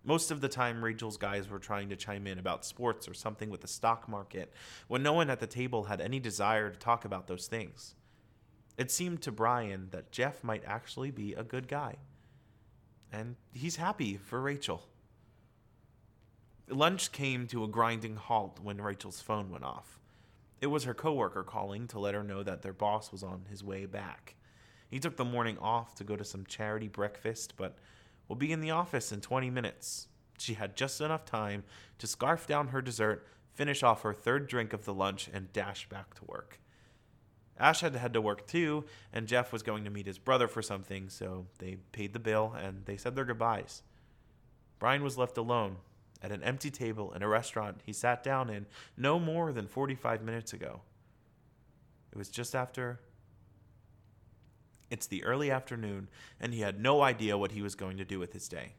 Most 0.05 0.31
of 0.31 0.43
the 0.43 0.51
time, 0.51 0.85
Rachel's 0.85 1.17
guys 1.17 1.49
were 1.49 1.59
trying 1.59 1.89
to 1.89 1.97
chime 1.97 2.27
in 2.27 2.39
about 2.39 2.67
sports 2.67 3.09
or 3.09 3.15
something 3.15 3.49
with 3.49 3.63
the 3.63 3.69
stock 3.69 4.07
market, 4.07 4.53
when 4.87 5.03
no 5.03 5.15
one 5.15 5.31
at 5.31 5.41
the 5.41 5.47
table 5.47 5.85
had 5.85 6.03
any 6.03 6.21
desire 6.21 6.69
to 6.69 6.79
talk 6.79 7.07
about 7.07 7.27
those 7.27 7.47
things. 7.47 7.95
It 8.77 8.91
seemed 8.91 9.23
to 9.23 9.33
Brian 9.33 9.89
that 9.93 10.13
Jeff 10.13 10.45
might 10.45 10.65
actually 10.67 11.11
be 11.11 11.33
a 11.33 11.43
good 11.43 11.69
guy. 11.69 11.95
And 13.11 13.37
he's 13.51 13.77
happy 13.77 14.19
for 14.19 14.43
Rachel. 14.43 14.87
Lunch 16.69 17.13
came 17.13 17.47
to 17.47 17.65
a 17.65 17.69
grinding 17.69 18.17
halt 18.17 18.61
when 18.63 18.77
Rachel's 18.77 19.23
phone 19.23 19.51
went 19.51 19.65
off. 19.65 20.00
It 20.61 20.67
was 20.67 20.85
her 20.85 20.95
coworker 20.95 21.43
calling 21.43 21.87
to 21.89 21.99
let 21.99 22.15
her 22.15 22.23
know 22.23 22.43
that 22.43 22.63
their 22.63 22.73
boss 22.73 23.13
was 23.13 23.23
on 23.23 23.47
his 23.49 23.65
way 23.65 23.87
back. 23.87 24.35
He 24.91 24.99
took 24.99 25.17
the 25.17 25.25
morning 25.25 25.57
off 25.59 25.95
to 25.97 26.05
go 26.05 26.17
to 26.17 26.25
some 26.25 26.45
charity 26.45 26.89
breakfast, 26.89 27.55
but 27.57 27.79
will 28.29 28.37
be 28.37 28.53
in 28.53 28.61
the 28.61 28.71
office 28.71 29.13
in 29.13 29.21
20 29.21 29.49
minutes. 29.51 30.09
She 30.39 30.55
had 30.55 30.77
just 30.77 31.01
enough 31.01 31.25
time 31.25 31.65
to 31.99 32.07
scarf 32.07 32.47
down 32.47 32.69
her 32.69 32.83
dessert, 32.83 33.27
finish 33.55 33.83
off 33.83 34.03
her 34.03 34.13
third 34.13 34.49
drink 34.49 34.73
of 34.73 34.85
the 34.85 34.95
lunch, 34.95 35.31
and 35.33 35.53
dash 35.53 35.89
back 35.89 36.15
to 36.15 36.25
work. 36.27 36.61
Ash 37.59 37.81
had 37.81 37.93
to 37.93 37.99
head 37.99 38.15
to 38.15 38.21
work 38.21 38.47
too, 38.47 38.85
and 39.13 39.27
Jeff 39.27 39.53
was 39.53 39.63
going 39.63 39.85
to 39.85 39.91
meet 39.91 40.07
his 40.07 40.19
brother 40.19 40.49
for 40.49 40.63
something, 40.63 41.09
so 41.09 41.47
they 41.59 41.77
paid 41.93 42.13
the 42.13 42.19
bill 42.19 42.55
and 42.59 42.87
they 42.87 42.97
said 42.97 43.15
their 43.15 43.25
goodbyes. 43.25 43.83
Brian 44.79 45.03
was 45.03 45.19
left 45.19 45.37
alone 45.37 45.77
at 46.23 46.33
an 46.33 46.43
empty 46.43 46.71
table 46.71 47.13
in 47.13 47.23
a 47.23 47.29
restaurant 47.29 47.81
he 47.85 47.93
sat 47.93 48.23
down 48.23 48.51
in 48.51 48.67
no 48.97 49.19
more 49.19 49.53
than 49.53 49.67
45 49.67 50.23
minutes 50.23 50.53
ago. 50.53 50.83
It 52.13 52.19
was 52.19 52.29
just 52.29 52.55
after. 52.55 53.01
It's 54.91 55.07
the 55.07 55.25
early 55.25 55.51
afternoon, 55.51 56.09
and 56.41 56.53
he 56.53 56.61
had 56.61 56.81
no 56.81 57.03
idea 57.03 57.39
what 57.39 57.53
he 57.53 57.63
was 57.63 57.75
going 57.75 57.97
to 57.99 58.05
do 58.05 58.19
with 58.19 58.33
his 58.33 58.49
day. 58.49 58.75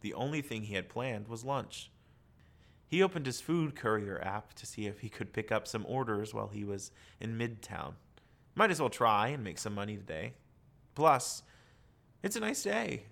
The 0.00 0.14
only 0.14 0.42
thing 0.42 0.62
he 0.62 0.74
had 0.74 0.88
planned 0.88 1.28
was 1.28 1.44
lunch. 1.44 1.90
He 2.88 3.02
opened 3.02 3.26
his 3.26 3.40
food 3.40 3.76
courier 3.76 4.20
app 4.24 4.54
to 4.54 4.66
see 4.66 4.86
if 4.86 5.00
he 5.00 5.08
could 5.08 5.32
pick 5.32 5.52
up 5.52 5.68
some 5.68 5.86
orders 5.86 6.34
while 6.34 6.48
he 6.48 6.64
was 6.64 6.90
in 7.20 7.38
Midtown. 7.38 7.92
Might 8.56 8.72
as 8.72 8.80
well 8.80 8.90
try 8.90 9.28
and 9.28 9.44
make 9.44 9.58
some 9.58 9.74
money 9.74 9.96
today. 9.96 10.32
Plus, 10.96 11.44
it's 12.22 12.34
a 12.34 12.40
nice 12.40 12.64
day. 12.64 13.04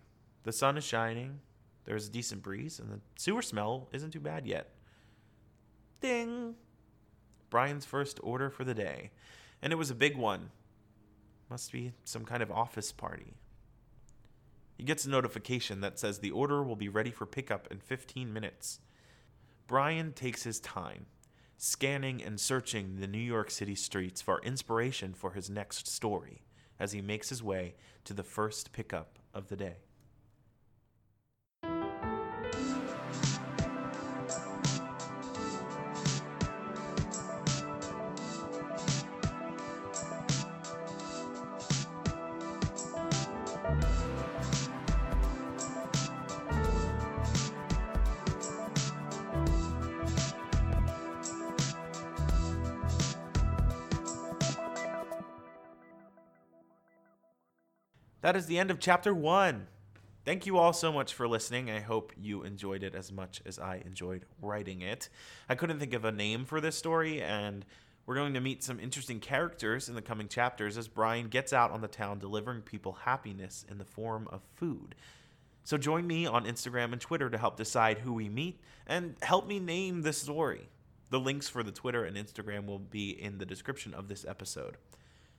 The 0.43 0.53
sun 0.53 0.77
is 0.77 0.83
shining, 0.85 1.39
there's 1.89 2.07
a 2.07 2.11
decent 2.11 2.43
breeze, 2.43 2.79
and 2.79 2.91
the 2.91 3.01
sewer 3.17 3.41
smell 3.41 3.89
isn't 3.95 4.11
too 4.11 4.21
bad 4.21 4.47
yet. 4.47 4.75
Ding! 6.03 6.55
Brian's 7.49 7.87
first 7.87 8.21
order 8.23 8.51
for 8.51 8.63
the 8.63 8.75
day, 8.75 9.11
and 9.63 9.73
it 9.73 9.77
was 9.77 9.91
a 9.91 9.95
big 9.95 10.15
one. 10.15 10.51
Must 11.49 11.73
be 11.73 11.95
some 12.05 12.27
kind 12.27 12.43
of 12.43 12.51
office 12.51 12.93
party. 12.93 13.33
He 14.77 14.85
gets 14.85 15.07
a 15.07 15.11
notification 15.11 15.81
that 15.81 15.99
says 15.99 16.19
the 16.19 16.31
order 16.31 16.63
will 16.63 16.77
be 16.77 16.91
ready 16.91 17.11
for 17.11 17.25
pickup 17.25 17.67
in 17.71 17.79
15 17.79 18.35
minutes. 18.35 18.81
Brian 19.67 20.13
takes 20.13 20.43
his 20.43 20.61
time, 20.61 21.07
scanning 21.57 22.23
and 22.23 22.39
searching 22.39 23.01
the 23.01 23.07
New 23.07 23.17
York 23.17 23.51
City 23.51 23.75
streets 23.75 24.21
for 24.21 24.43
inspiration 24.43 25.15
for 25.15 25.33
his 25.33 25.49
next 25.49 25.89
story 25.89 26.43
as 26.79 26.93
he 26.93 27.01
makes 27.01 27.31
his 27.31 27.43
way 27.43 27.77
to 28.05 28.13
the 28.13 28.23
first 28.23 28.73
pickup 28.73 29.19
of 29.33 29.49
the 29.49 29.57
day. 29.57 29.88
That 58.21 58.37
is 58.37 58.47
the 58.47 58.59
end 58.59 58.71
of 58.71 58.81
chapter 58.81 59.15
one. 59.15 59.67
Thank 60.25 60.45
you 60.45 60.59
all 60.59 60.73
so 60.73 60.93
much 60.93 61.15
for 61.15 61.27
listening. 61.27 61.71
I 61.71 61.81
hope 61.81 62.13
you 62.21 62.43
enjoyed 62.43 62.83
it 62.83 62.95
as 62.95 63.11
much 63.11 63.41
as 63.47 63.59
I 63.59 63.83
enjoyed 63.87 64.27
writing 64.43 64.83
it. 64.83 65.09
I 65.49 65.55
couldn't 65.55 65.79
think 65.79 65.95
of 65.95 66.05
a 66.05 66.13
name 66.13 66.45
for 66.45 66.61
this 66.61 66.77
story, 66.77 67.23
and 67.23 67.65
we're 68.05 68.15
going 68.15 68.35
to 68.35 68.41
meet 68.41 68.63
some 68.63 68.79
interesting 68.81 69.21
characters 69.21 69.89
in 69.89 69.95
the 69.95 70.03
coming 70.03 70.29
chapters 70.29 70.77
as 70.77 70.89
Brian 70.89 71.29
gets 71.29 71.53
out 71.53 71.71
on 71.71 71.81
the 71.81 71.89
town 71.89 72.19
delivering 72.19 72.63
people 72.63 72.93
happiness 72.93 73.65
in 73.71 73.79
the 73.79 73.85
form 73.85 74.29
of 74.31 74.43
food. 74.55 74.95
So 75.65 75.77
join 75.77 76.07
me 76.07 76.27
on 76.27 76.45
Instagram 76.45 76.93
and 76.93 77.01
Twitter 77.01 77.31
to 77.31 77.39
help 77.39 77.57
decide 77.57 77.99
who 77.99 78.15
we 78.15 78.29
meet 78.29 78.61
and 78.87 79.15
help 79.23 79.47
me 79.47 79.61
name 79.61 80.03
this 80.03 80.17
story. 80.17 80.69
The 81.11 81.21
links 81.21 81.49
for 81.49 81.63
the 81.63 81.73
Twitter 81.73 82.05
and 82.05 82.17
Instagram 82.17 82.67
will 82.67 82.79
be 82.79 83.11
in 83.11 83.39
the 83.39 83.47
description 83.47 83.95
of 83.95 84.09
this 84.09 84.25
episode. 84.27 84.77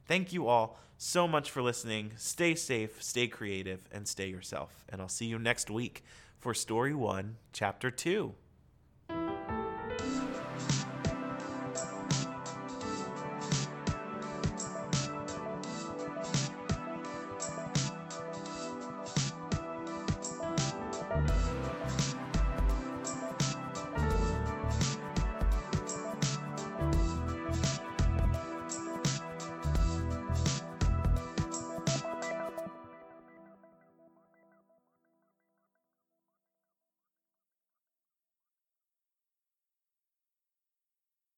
Thank 0.10 0.34
you 0.34 0.48
all 0.48 0.76
so 0.98 1.28
much 1.28 1.52
for 1.52 1.62
listening. 1.62 2.14
Stay 2.16 2.56
safe, 2.56 3.04
stay 3.04 3.28
creative, 3.28 3.82
and 3.92 4.08
stay 4.08 4.28
yourself. 4.28 4.84
And 4.90 5.00
I'll 5.04 5.08
see 5.08 5.28
you 5.28 5.38
next 5.38 5.70
week 5.70 6.04
for 6.40 6.56
Story 6.56 6.96
1, 6.96 7.36
Chapter 7.54 7.92
2. 7.92 8.34